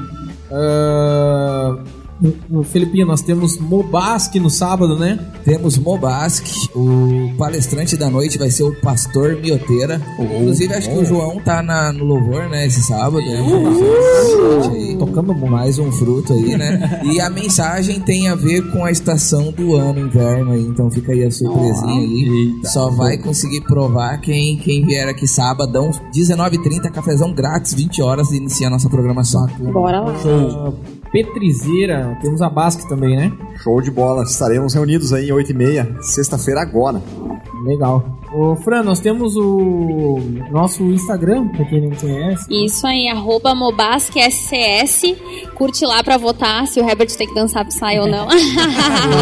[0.50, 2.03] No
[2.64, 5.18] Felipinho, nós temos Mobasque no sábado, né?
[5.44, 6.44] Temos Mobask,
[6.74, 10.00] o palestrante da noite vai ser o Pastor Mioteira.
[10.18, 13.20] Inclusive, acho que o João tá na- no louvor, né, esse sábado.
[13.24, 14.96] né?
[14.98, 15.48] Tocando bom.
[15.48, 17.00] mais um fruto aí, né?
[17.04, 20.62] E a mensagem tem a ver com a estação do ano, inverno aí.
[20.62, 22.60] Então fica aí a surpresinha aí.
[22.64, 28.36] Só vai conseguir provar quem, quem vier aqui sabadão, 19h30, cafezão grátis, 20 horas, e
[28.36, 29.46] inicia a nossa programação.
[29.72, 30.14] Bora lá.
[30.24, 30.72] Ah,
[31.14, 33.30] Petrizeira, temos a Basque também, né?
[33.62, 34.24] Show de bola.
[34.24, 37.00] Estaremos reunidos aí em 8h30, sexta-feira agora.
[37.64, 38.04] Legal.
[38.34, 40.18] Ô, Fran, nós temos o
[40.50, 42.44] nosso Instagram, pra quem não conhece.
[42.50, 45.14] Isso aí, arroba MobasqueSCS.
[45.54, 48.26] Curte lá pra votar se o Herbert tem que dançar Psy ou não.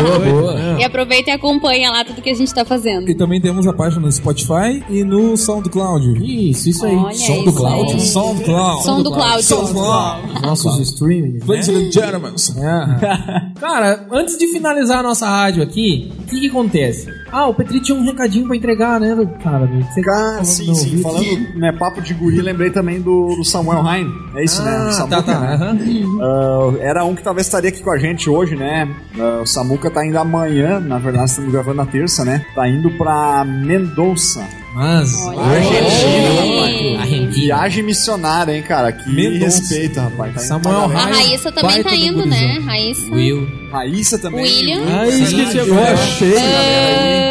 [0.03, 0.72] Boa, boa.
[0.83, 3.09] E aproveita e acompanha lá tudo que a gente tá fazendo.
[3.09, 6.19] E também temos a página no Spotify e no SoundCloud.
[6.51, 6.97] Isso, isso aí.
[6.97, 7.27] Olha isso.
[7.27, 8.83] SoundCloud.
[8.83, 9.43] Som do Cláudio.
[9.43, 10.43] SoundCloud.
[10.43, 11.47] Nossos streamings.
[11.47, 11.75] Ladies Né?
[11.75, 12.33] and gentlemen.
[12.59, 13.51] É.
[13.61, 17.09] Cara, antes de finalizar a nossa rádio aqui, o que, que acontece?
[17.31, 19.67] Ah, o Petri tinha um recadinho pra entregar, né, cara?
[19.67, 20.91] Você Cara, falando sim, sim.
[20.97, 21.03] ouvido.
[21.03, 24.07] Falando, né, papo de guri, lembrei também do, do Samuel Hein.
[24.37, 24.71] É isso, né?
[24.71, 25.73] Ah, Do Samuca, tá, tá.
[25.73, 25.77] né?
[26.21, 28.89] Ah, era um que talvez estaria aqui com a gente hoje, né?
[29.19, 32.45] Ah, o Samuca tá indo amanhã, na verdade estamos gravando na terça, né?
[32.55, 34.62] Tá indo pra Mendoza.
[34.75, 35.15] Mas.
[35.27, 37.03] Argentina.
[37.33, 38.93] Viagem missionária, hein, cara?
[38.93, 39.45] Que Mendoza.
[39.45, 40.35] respeito, rapaz.
[40.35, 40.87] Tá Samuel A.
[40.89, 42.59] Raíssa também tá do indo, né?
[42.65, 43.11] Raíssa.
[43.13, 43.49] Will.
[43.71, 44.43] Raíssa também.
[44.43, 44.81] William.
[44.91, 46.35] Ah, esqueci Eu achei.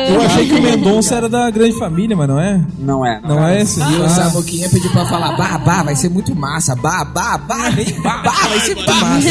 [0.09, 2.65] Eu achei que o Mendonça era da grande família, mas não é?
[2.79, 3.21] Não é.
[3.23, 3.79] Não é esse?
[3.79, 4.09] E o Ah.
[4.09, 8.21] Samuquinha pediu pra falar, bah, bah, vai ser muito massa, bah, bah, bah, vem, bah,
[8.23, 9.29] bah, vai ser muito massa.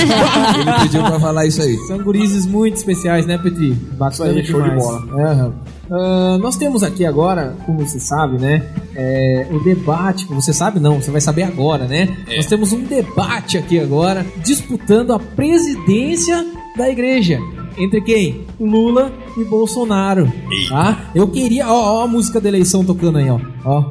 [0.58, 1.76] Ele pediu pra falar isso aí.
[1.86, 3.72] São gurizes muito especiais, né, Petri?
[3.72, 5.02] Bacana Isso aí, show de bola.
[5.12, 5.52] Aham.
[5.90, 8.62] Ah, nós temos aqui agora, como você sabe, né?
[8.94, 10.26] é, o debate.
[10.26, 12.16] Você sabe não, você vai saber agora, né?
[12.28, 12.36] É.
[12.36, 17.38] Nós temos um debate aqui agora disputando a presidência da igreja.
[17.78, 18.46] Entre quem?
[18.58, 20.30] Lula e Bolsonaro.
[20.68, 21.10] Tá?
[21.14, 21.68] Eu queria.
[21.68, 23.38] Ó, ó a música da eleição tocando aí, ó.
[23.64, 23.90] ó.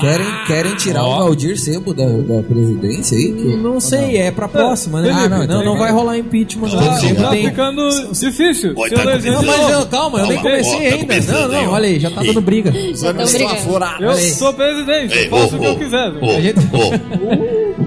[0.00, 3.32] Querem, querem tirar o Valdir Sebo da, da presidência aí?
[3.32, 3.56] Que...
[3.56, 5.08] Não sei, é pra próxima, né?
[5.08, 5.78] Felipe, Ah, não, não, não Felipe.
[5.78, 6.68] vai rolar impeachment.
[6.68, 8.74] Não, Tá, Sempre tá tem- ficando difícil.
[8.74, 9.40] Se tá começando.
[9.40, 11.32] de Mas eu- calma, eu nem Calma, comecei tá ainda.
[11.32, 12.72] Não, não, olha aí, já tá dando briga.
[12.94, 14.04] Já Tá brigando.
[14.04, 15.98] Eu sou presidente, Ei, eu faço o que eu quiser.
[15.98, 16.58] A gente-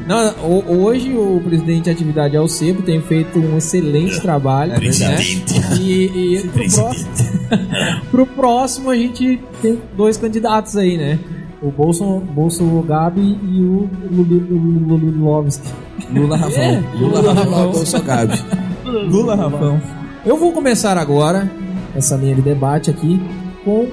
[0.07, 4.73] Não, ho- hoje o presidente de atividade é o Sebo, tem feito um excelente trabalho.
[4.73, 4.79] né?
[4.79, 5.45] presidente.
[5.79, 7.09] E, e pro, próximo,
[8.11, 11.19] pro próximo a gente tem dois candidatos aí, né?
[11.61, 15.67] O Bolso, Bolso Gabi e o Lulovski.
[16.11, 16.63] Lula Rafão.
[16.63, 18.33] É, Lula Rafão, Bolso Gabi.
[18.83, 19.81] Lula Rafão.
[20.25, 21.49] Eu vou começar agora
[21.95, 23.21] essa linha de debate aqui
[23.63, 23.87] com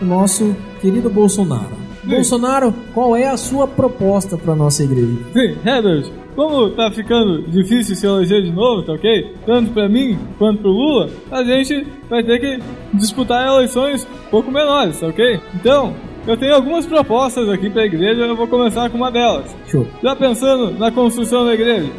[0.00, 1.76] o nosso querido Bolsonaro.
[2.04, 5.18] Bolsonaro, qual é a sua proposta para nossa igreja?
[5.32, 9.34] Sim, Herbert, como tá ficando difícil se eleger de novo, tá ok?
[9.44, 12.62] Tanto pra mim quanto pro Lula, a gente vai ter que
[12.94, 15.40] disputar eleições um pouco menores, tá ok?
[15.54, 15.94] Então,
[16.26, 19.54] eu tenho algumas propostas aqui pra igreja, eu vou começar com uma delas.
[19.66, 19.86] Show.
[20.02, 21.90] Já pensando na construção da igreja?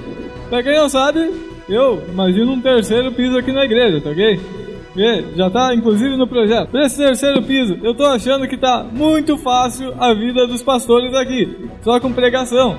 [0.49, 1.31] Pra quem não sabe,
[1.69, 4.39] eu imagino um terceiro piso aqui na igreja, tá ok?
[4.95, 6.69] E já tá inclusive no projeto.
[6.69, 11.13] Pra esse terceiro piso, eu tô achando que tá muito fácil a vida dos pastores
[11.13, 12.75] aqui, só com pregação.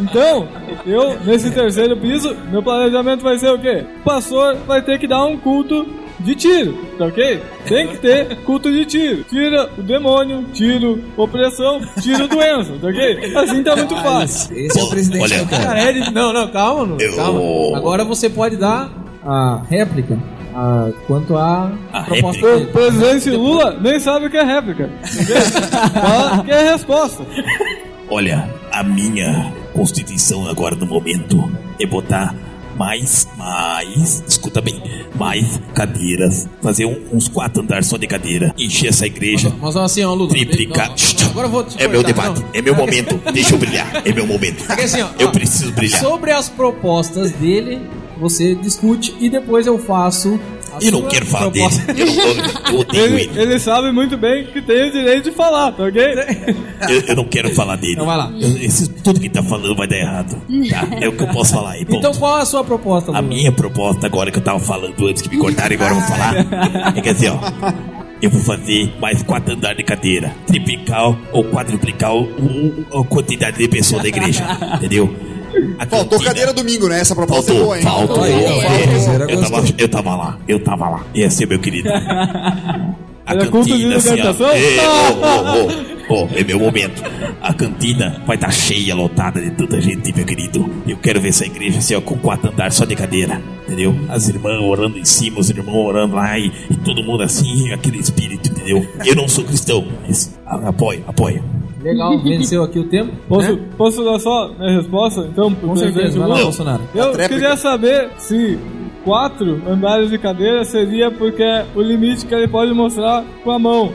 [0.00, 0.48] Então,
[0.86, 3.84] eu, nesse terceiro piso, meu planejamento vai ser o quê?
[4.00, 5.86] O pastor vai ter que dar um culto
[6.20, 7.40] de tiro, tá ok?
[7.66, 9.24] Tem que ter culto de tiro.
[9.24, 13.34] Tira o demônio, tira opressão, tira doença, tá ok?
[13.36, 14.56] Assim tá muito fácil.
[14.56, 15.62] Esse é o presidente Olha, eu quero.
[15.62, 17.78] Cara, é de- não, não, calma, não, Eu- calma.
[17.78, 18.90] Agora você pode dar
[19.24, 20.18] a réplica
[20.54, 21.70] a, quanto à
[22.06, 24.90] proposta O presidente Lula nem sabe o que é réplica.
[25.92, 27.24] Fala que é resposta.
[28.10, 32.34] Olha, a minha constituição agora no momento é botar
[32.78, 34.80] mais, mais, escuta bem,
[35.16, 40.04] mais cadeiras, fazer um- uns quatro andares só de cadeira, encher essa igreja, Mas assim,
[40.04, 40.30] ó, Lula.
[40.30, 40.94] triplicar.
[41.30, 44.26] agora eu vou te É meu debate, é meu momento, deixa eu brilhar, é meu
[44.26, 44.64] momento.
[44.64, 46.00] Porque assim, ó, Eu preciso brilhar.
[46.00, 47.80] Sobre as propostas dele,
[48.20, 50.38] você discute e depois eu faço.
[50.72, 51.92] A Eu não quero falar proposta.
[51.92, 53.40] dele, eu, eu odeio Ele, ele.
[53.40, 56.02] ele sabe muito bem que tem o direito de falar, tá ok?
[56.88, 57.94] Eu, eu não quero falar dele.
[57.94, 58.30] Então vai lá.
[58.38, 60.36] Eu- esse- tudo que tá falando vai dar errado.
[60.70, 60.88] Tá?
[61.00, 61.84] É o que eu posso falar aí.
[61.84, 61.98] ponto.
[61.98, 63.22] Então qual é a sua proposta, A Lula?
[63.34, 66.94] minha proposta agora que eu tava falando antes que me cortaram, agora eu vou falar.
[66.96, 67.38] É que assim, ó.
[68.20, 70.32] Eu vou fazer mais quatro andares de cadeira.
[70.46, 74.44] Triplicar ou quadruplicar a quantidade de pessoas da igreja.
[74.76, 75.14] Entendeu?
[75.78, 77.00] A Faltou cantina- cadeira domingo, né?
[77.00, 77.82] Essa proposta é Faltou, boa, hein?
[77.84, 78.26] faltou.
[78.26, 79.28] É, faltou.
[79.28, 81.06] eu, tava, eu tava lá, eu tava lá.
[81.14, 81.88] E assim, meu querido.
[83.26, 84.18] A Era de assim?
[84.20, 87.02] É, ô, ô, ô, ô, é meu momento.
[87.42, 90.68] A cantina vai estar cheia, lotada de tanta gente, meu querido.
[90.86, 93.40] Eu quero ver essa igreja assim, ó, com quatro andares só de cadeira.
[93.66, 93.94] Entendeu?
[94.08, 97.98] As irmãs orando em cima, os irmãos orando lá e, e todo mundo assim, aquele
[97.98, 98.86] espírito, entendeu?
[99.04, 101.44] Eu não sou cristão, mas a- apoio, apoio.
[101.90, 103.12] Legal, venceu aqui o tempo.
[103.28, 103.62] Posso, né?
[103.76, 106.42] posso dar só minha resposta, então, Com certeza, vai lá?
[106.42, 106.82] Bolsonaro.
[106.94, 107.28] Eu tréplica.
[107.28, 108.58] queria saber se
[109.04, 113.58] quatro andares de cadeira seria porque é o limite que ele pode mostrar com a
[113.58, 113.92] mão.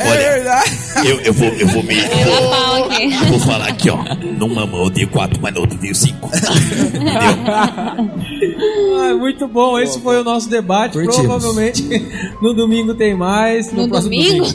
[0.00, 0.70] É verdade.
[1.04, 1.96] Eu, eu vou, eu vou me.
[1.98, 2.06] Eu
[3.20, 3.98] vou, vou falar aqui, ó.
[4.38, 6.30] Numa mão eu dei quatro, mas na outra eu dei cinco.
[9.04, 10.92] Ah, muito bom, esse foi o nosso debate.
[10.92, 11.16] Curtimos.
[11.26, 11.82] Provavelmente
[12.40, 13.72] no domingo tem mais.
[13.72, 14.46] No próximo domingo?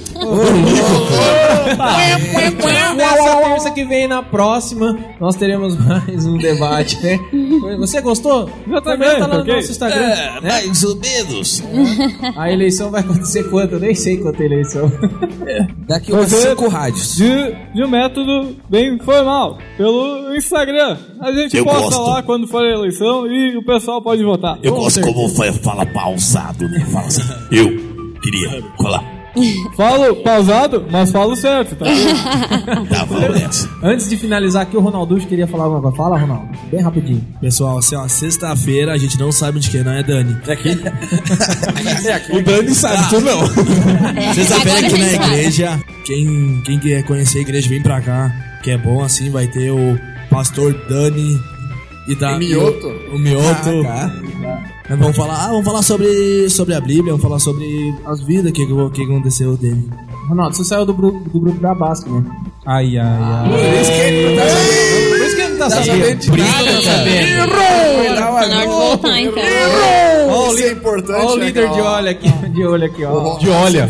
[2.95, 6.97] Nessa terça que vem, na próxima, nós teremos mais um debate.
[7.01, 7.19] né?
[7.79, 8.49] Você gostou?
[8.67, 10.01] Já tá Comenta bem, lá tá no nosso Instagram.
[10.01, 10.49] É, né?
[10.49, 11.56] mais ou menos.
[12.35, 13.73] A eleição vai acontecer quando?
[13.73, 14.91] Eu nem sei quanto é a eleição.
[15.87, 17.15] Daqui Vai umas cinco rádios.
[17.15, 20.97] De, de um método bem formal, pelo Instagram.
[21.21, 22.01] A gente Eu posta gosto.
[22.09, 24.57] lá quando for a eleição e o pessoal pode votar.
[24.61, 26.79] Eu gosto como fa- fala pausado, né?
[26.91, 27.21] Fala assim.
[27.51, 27.67] Eu
[28.21, 29.16] queria falar.
[29.75, 31.85] Falo pausado, mas falo certo, tá?
[32.89, 33.69] Tá, nessa.
[33.83, 35.97] Antes de finalizar aqui, o Ronalducho queria falar alguma coisa.
[35.97, 36.49] Fala, Ronaldo.
[36.71, 37.25] Bem rapidinho.
[37.39, 40.37] Pessoal, assim, ó, sexta-feira a gente não sabe de quem, não é Dani.
[40.47, 40.69] É aqui?
[42.31, 43.47] O Dani sabe, tu não.
[44.33, 45.79] Sexta-feira Agora aqui na igreja.
[46.05, 48.31] Quem, quem quer conhecer a igreja, vem pra cá.
[48.63, 49.97] Que é bom assim, vai ter o
[50.29, 51.39] pastor Dani
[52.07, 52.35] e da.
[52.35, 52.87] O Mioto?
[53.13, 53.69] O Mioto.
[53.87, 54.11] Ah,
[54.89, 58.51] Nós vamos falar, ah, vamos falar sobre, sobre a Bíblia, vamos falar sobre as vidas,
[58.51, 59.89] o que, que, que aconteceu dele.
[60.29, 62.23] Ronaldo, você saiu do, grupo- do grupo da Basque, né?
[62.65, 63.49] Ai, ai, ai.
[63.49, 65.07] Por isso que ele não tá sabendo.
[65.09, 67.47] Por isso que ele não tá sabendo de nada, sabendo.
[68.15, 69.43] Tá na hora de voltar, então.
[70.29, 73.05] Ó, o Isso é importante, ó o né, líder de olho aqui, de olho aqui,
[73.05, 73.37] ó.
[73.37, 73.89] De olha.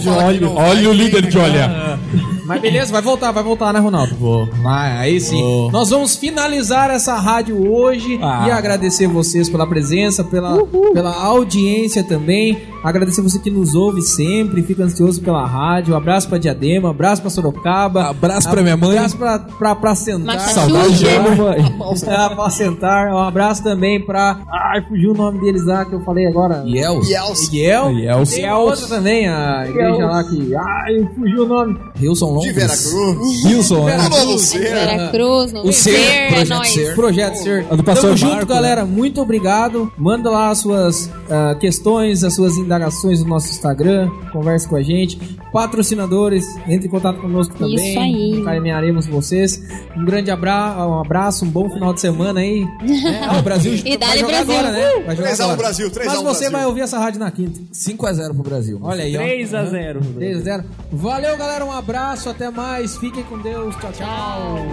[0.56, 2.00] Olha o líder de olha.
[2.48, 4.16] Mas beleza, vai voltar, vai voltar, né, Ronaldo?
[4.16, 4.48] Vou.
[4.64, 5.70] Vai, aí sim.
[5.70, 8.46] Nós vamos finalizar essa rádio hoje Ah.
[8.48, 10.58] e agradecer vocês pela presença, pela,
[10.94, 12.58] pela audiência também.
[12.88, 15.94] Agradecer você que nos ouve sempre, fica ansioso pela rádio.
[15.94, 18.06] Abraço pra Diadema, abraço pra Sorocaba.
[18.12, 18.98] Abraço pra minha mãe.
[18.98, 20.38] Abraço pra, pra, pra sentar.
[20.38, 20.54] Machachuca.
[20.54, 21.78] Saudade de mamãe.
[22.08, 23.12] Ah, pra sentar.
[23.12, 24.40] Um abraço também pra.
[24.50, 26.64] Ai, fugiu o nome deles lá que eu falei agora.
[26.66, 27.02] Yel.
[27.04, 27.52] Yels.
[27.52, 27.92] Iel.
[27.92, 28.30] Iels.
[28.30, 30.56] Tem a outra também, a igreja lá que.
[30.56, 31.78] Ai, fugiu o nome.
[32.00, 32.44] Wilson Longos.
[32.44, 33.46] De Veracruz.
[33.46, 33.98] Wilson, né?
[33.98, 34.60] Tudo novo ser.
[34.60, 36.70] Vera Cruz, no O Ser, Ser, é Projeto nóis.
[36.70, 36.96] Ser.
[36.96, 37.66] Projeto Ser.
[37.66, 38.86] Tamo junto, Marco, galera.
[38.86, 39.92] Muito obrigado.
[39.98, 44.10] Manda lá as suas ah, questões, as suas indagações no nosso Instagram.
[44.32, 45.18] Converse com a gente.
[45.52, 47.76] Patrocinadores, entre em contato conosco também.
[47.76, 48.40] Isso aí.
[48.40, 49.62] Encaminharemos vocês.
[49.96, 52.66] Um grande abra um abraço, um bom final de semana aí.
[53.08, 54.54] É, o Brasil E vai jogar Brasil.
[54.54, 55.04] agora, né?
[55.06, 55.58] Vai jogar 3 a 1 agora.
[55.58, 56.52] Brasil, 3 a 1 Mas você Brasil.
[56.52, 57.60] vai ouvir essa rádio na quinta.
[57.74, 58.80] 5x0 pro Brasil.
[58.82, 59.20] Olha aí, ó.
[59.20, 60.00] 3 a 0.
[60.16, 60.64] 3 a 0.
[60.92, 61.66] Valeu, galera.
[61.66, 62.30] Um abraço.
[62.30, 62.98] Até mais.
[62.98, 63.76] Fiquem com Deus.
[63.78, 64.66] Tchau, tchau.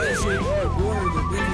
[0.00, 1.53] Beijo,